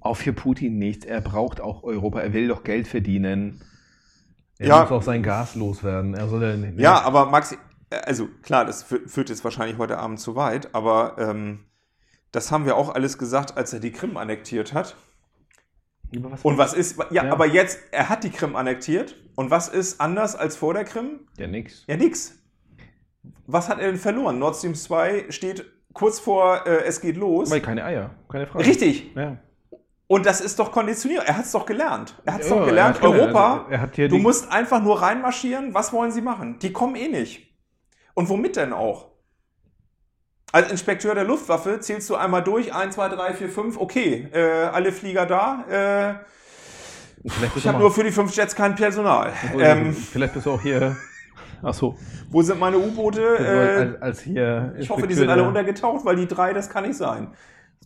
[0.00, 1.04] Auch für Putin nichts.
[1.04, 2.20] Er braucht auch Europa.
[2.20, 3.62] Er will doch Geld verdienen.
[4.58, 4.80] Er Ja.
[4.82, 6.14] muss auch sein Gas loswerden.
[6.14, 6.78] Er soll ja nicht.
[6.80, 7.56] ja, aber Maxi,
[7.90, 11.60] äh, also klar, das fü- führt jetzt wahrscheinlich heute Abend zu weit, aber ähm,
[12.32, 14.96] das haben wir auch alles gesagt, als er die Krim annektiert hat.
[16.12, 17.32] Was- Und was ist, ja, Ja.
[17.32, 21.20] aber jetzt, er hat die Krim annektiert und was ist anders als vor der Krim?
[21.38, 21.84] Ja, nix.
[21.86, 22.34] Ja, nix.
[23.46, 24.38] Was hat er denn verloren?
[24.38, 27.50] Nord Stream 2 steht kurz vor, äh, es geht los.
[27.50, 28.10] Weil keine Eier.
[28.30, 28.64] Keine Frage.
[28.66, 29.14] Richtig.
[29.14, 29.36] Ja.
[30.08, 31.24] Und das ist doch konditioniert.
[31.26, 32.14] Er hat es doch gelernt.
[32.24, 32.94] Er hat es Ja, doch er gelernt.
[32.96, 33.20] hat gelernt.
[33.34, 35.74] Europa, Also, du musst einfach nur reinmarschieren.
[35.74, 36.58] Was wollen sie machen?
[36.60, 37.54] Die kommen eh nicht.
[38.14, 39.08] Und womit denn auch?
[40.50, 42.74] Als Inspekteur der Luftwaffe zählst du einmal durch.
[42.74, 43.76] 1, 2, 3, 4, 5.
[43.78, 45.64] Okay, äh, alle Flieger da.
[45.70, 46.14] Äh,
[47.56, 49.32] ich habe nur für die fünf Jets kein Personal.
[49.58, 50.96] Ähm, vielleicht bist du auch hier.
[51.62, 51.96] Ach so.
[52.30, 53.20] wo sind meine U-Boote?
[53.36, 54.74] Äh, als, als hier.
[54.78, 57.32] ich hoffe, die sind alle untergetaucht, weil die drei, das kann nicht sein.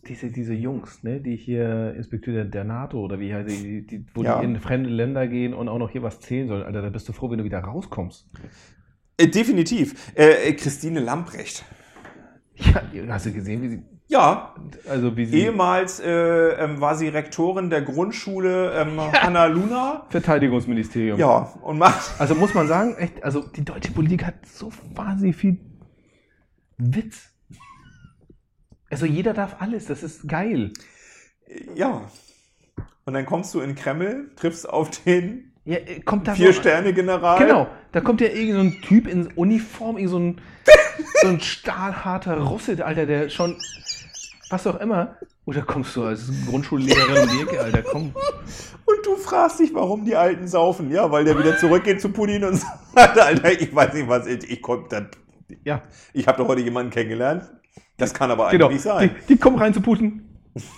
[0.07, 4.23] Diese, diese Jungs, ne, die hier Inspekteur der, NATO oder wie heißt die, die, wo
[4.23, 4.39] Ja.
[4.39, 6.63] die in fremde Länder gehen und auch noch hier was zählen sollen.
[6.63, 8.27] Alter, da bist du froh, wenn du wieder rauskommst.
[9.17, 10.11] Äh, definitiv.
[10.15, 11.63] Äh, äh, Christine Lamprecht.
[12.55, 13.83] Ja, hast du gesehen, wie sie.
[14.07, 14.53] Ja,
[14.89, 15.39] Also wie sie.
[15.39, 20.05] Ehemals äh, ähm, war sie Rektorin der Grundschule ähm, Hanna Luna.
[20.09, 21.17] Verteidigungsministerium.
[21.17, 22.11] Ja, und macht.
[22.19, 25.57] Also muss man sagen, echt, also die deutsche Politik hat so wahnsinnig viel
[26.77, 27.32] Witz.
[28.93, 30.71] Also jeder darf alles, das ist geil.
[31.73, 32.03] Ja.
[33.05, 37.39] Und dann kommst du in Kreml, triffst auf den Ja, äh, kommt da Vier-Sterne-General.
[37.39, 40.41] Genau, da kommt ja irgend so ein Typ in Uniform, irgend so ein,
[41.23, 43.57] so ein stahlharter Russe, Alter, der schon,
[44.51, 45.17] was auch immer.
[45.45, 48.13] Oder kommst du als Grundschullehrerin Ecke, Alter, komm.
[48.85, 50.91] Und du fragst dich, warum die Alten saufen.
[50.91, 52.57] Ja, weil der wieder zurückgeht zu Putin und
[52.93, 55.09] sagt, Alter, ich weiß nicht, was ich, ich komm, dann,
[55.63, 55.81] Ja,
[56.13, 57.49] ich habe doch heute jemanden kennengelernt.
[57.97, 58.71] Das kann aber eigentlich genau.
[58.71, 59.15] nicht sein.
[59.21, 60.27] Die, die kommen rein zu Putin.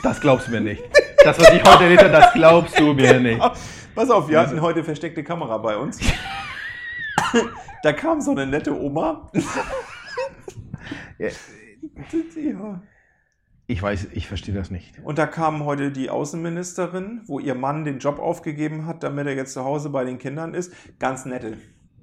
[0.04, 0.84] Das glaubst du mir nicht.
[1.24, 3.42] Das, was ich heute erlebt habe, das glaubst du mir nicht.
[3.96, 6.00] Pass auf, wir hatten heute versteckte Kamera bei uns.
[7.84, 9.30] da kam so eine nette Oma.
[11.18, 11.30] Ja.
[13.68, 15.00] Ich weiß, ich verstehe das nicht.
[15.04, 19.36] Und da kam heute die Außenministerin, wo ihr Mann den Job aufgegeben hat, damit er
[19.36, 20.72] jetzt zu Hause bei den Kindern ist.
[21.00, 21.58] Ganz nette.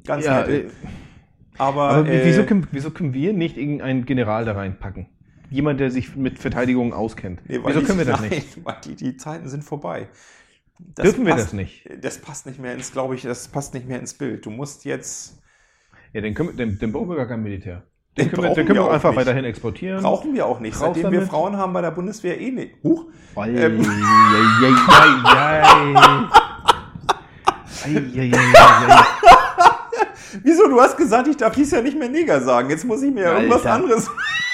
[0.05, 0.65] Ganz Ja, nette.
[0.65, 0.71] äh,
[1.59, 5.07] aber aber äh, wieso, können, wieso können wir nicht irgendeinen General da reinpacken?
[5.51, 7.41] Jemand, der sich mit Verteidigung auskennt.
[7.49, 8.59] nee, wieso die- können wir das nein, nicht?
[8.65, 10.09] Weil die, die Zeiten sind vorbei.
[10.95, 11.89] Das Dürfen wir passt- das nicht?
[12.01, 14.45] Das passt nicht mehr ins, glaube ich, das passt nicht mehr ins Bild.
[14.47, 15.39] Du musst jetzt.
[16.13, 17.83] Ja, dann, können wir, dann, dann brauchen wir gar kein Militär.
[18.19, 19.21] Den Den können wir, den können wir wir auch einfach nicht.
[19.21, 20.03] weiterhin exportieren.
[20.03, 20.75] Brauchen wir auch nicht.
[20.81, 21.23] Raus Seitdem wir.
[21.23, 22.75] Frauen haben bei der Bundeswehr eh nicht.
[22.83, 23.07] Huch.
[23.37, 23.87] Ähm.
[30.43, 30.69] Wieso?
[30.69, 32.71] Du hast gesagt, ich darf dies ja nicht mehr Neger sagen.
[32.71, 33.39] Jetzt muss ich mir Alter.
[33.39, 34.11] irgendwas anderes.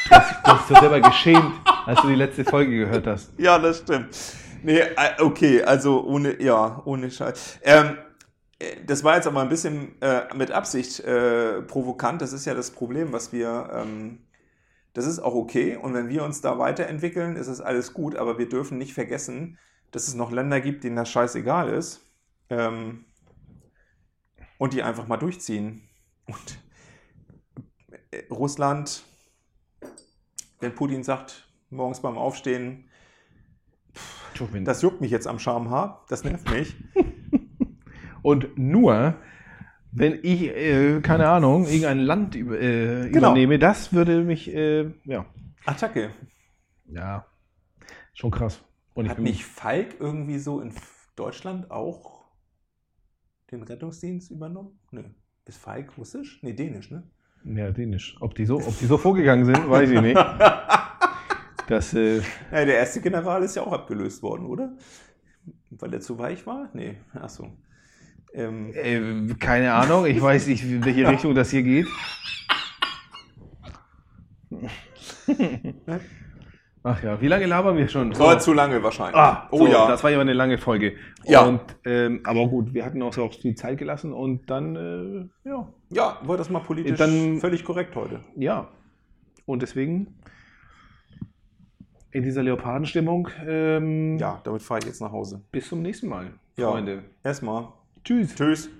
[0.08, 0.14] Du
[0.52, 1.52] hast dich selber geschämt,
[1.86, 3.30] als du die letzte Folge gehört hast.
[3.36, 4.08] Ja, das stimmt.
[4.62, 7.58] Nee, äh, okay, also ohne, ja, ohne Scheiß.
[7.62, 7.98] Ähm,
[8.58, 12.22] äh, das war jetzt aber ein bisschen äh, mit Absicht äh, provokant.
[12.22, 13.70] Das ist ja das Problem, was wir.
[13.72, 14.18] Ähm,
[14.94, 15.76] das ist auch okay.
[15.76, 18.16] Und wenn wir uns da weiterentwickeln, ist es alles gut.
[18.16, 19.58] Aber wir dürfen nicht vergessen,
[19.90, 22.02] dass es noch Länder gibt, denen das scheißegal ist.
[22.50, 23.04] Ähm,
[24.58, 25.82] und die einfach mal durchziehen.
[26.26, 26.58] Und
[28.10, 29.04] äh, Russland,
[30.60, 32.84] wenn Putin sagt, morgens beim Aufstehen,
[34.64, 36.04] das juckt mich jetzt am Schamhaar.
[36.08, 36.76] Das nervt mich.
[38.22, 39.16] Und nur,
[39.90, 43.08] wenn ich, äh, keine Ahnung, irgendein Land äh, Genau.
[43.30, 45.24] übernehme, das würde mich, äh, ja.
[45.64, 46.10] Attacke.
[46.86, 47.26] Ja,
[48.14, 48.60] schon krass.
[48.96, 50.72] Hat nicht Falk irgendwie so in
[51.16, 52.17] Deutschland auch
[53.50, 54.78] den Rettungsdienst übernommen?
[54.90, 55.02] Nö.
[55.46, 56.40] Ist Falk russisch?
[56.42, 57.02] Nee, dänisch, ne?
[57.44, 58.16] Ja, dänisch.
[58.20, 60.18] Ob die so, ob die so vorgegangen sind, weiß ich nicht.
[61.68, 64.74] Das, äh, Ja, der erste General ist ja auch abgelöst worden, oder?
[65.68, 66.70] Weil er zu weich war?
[66.72, 67.50] Nee, achso.
[68.32, 71.86] Ähm, Äh, keine Ahnung, ich weiß nicht, in welche Richtung das hier geht.
[76.84, 78.14] Ach ja, wie lange labern wir schon?
[78.14, 78.22] So.
[78.24, 79.16] war zu lange wahrscheinlich.
[79.16, 79.88] Ah, oh so, ja.
[79.88, 80.94] Das war ja eine lange Folge.
[81.24, 81.42] Ja.
[81.44, 84.76] Und, ähm, aber gut, wir hatten auch so auch viel Zeit gelassen und dann,
[85.44, 88.20] äh, ja, ja, war das mal politisch Dann- völlig korrekt heute.
[88.36, 88.68] ja.
[89.46, 90.14] Und deswegen
[92.10, 95.42] in dieser Leopardenstimmung, ähm, Ja, damit fahre ich jetzt nach Hause.
[95.52, 96.70] bis zum nächsten Mal, Ja.
[96.70, 97.04] Freunde.
[97.24, 97.68] Erstmal.
[98.04, 98.34] Tschüss.
[98.34, 98.70] Tschüss.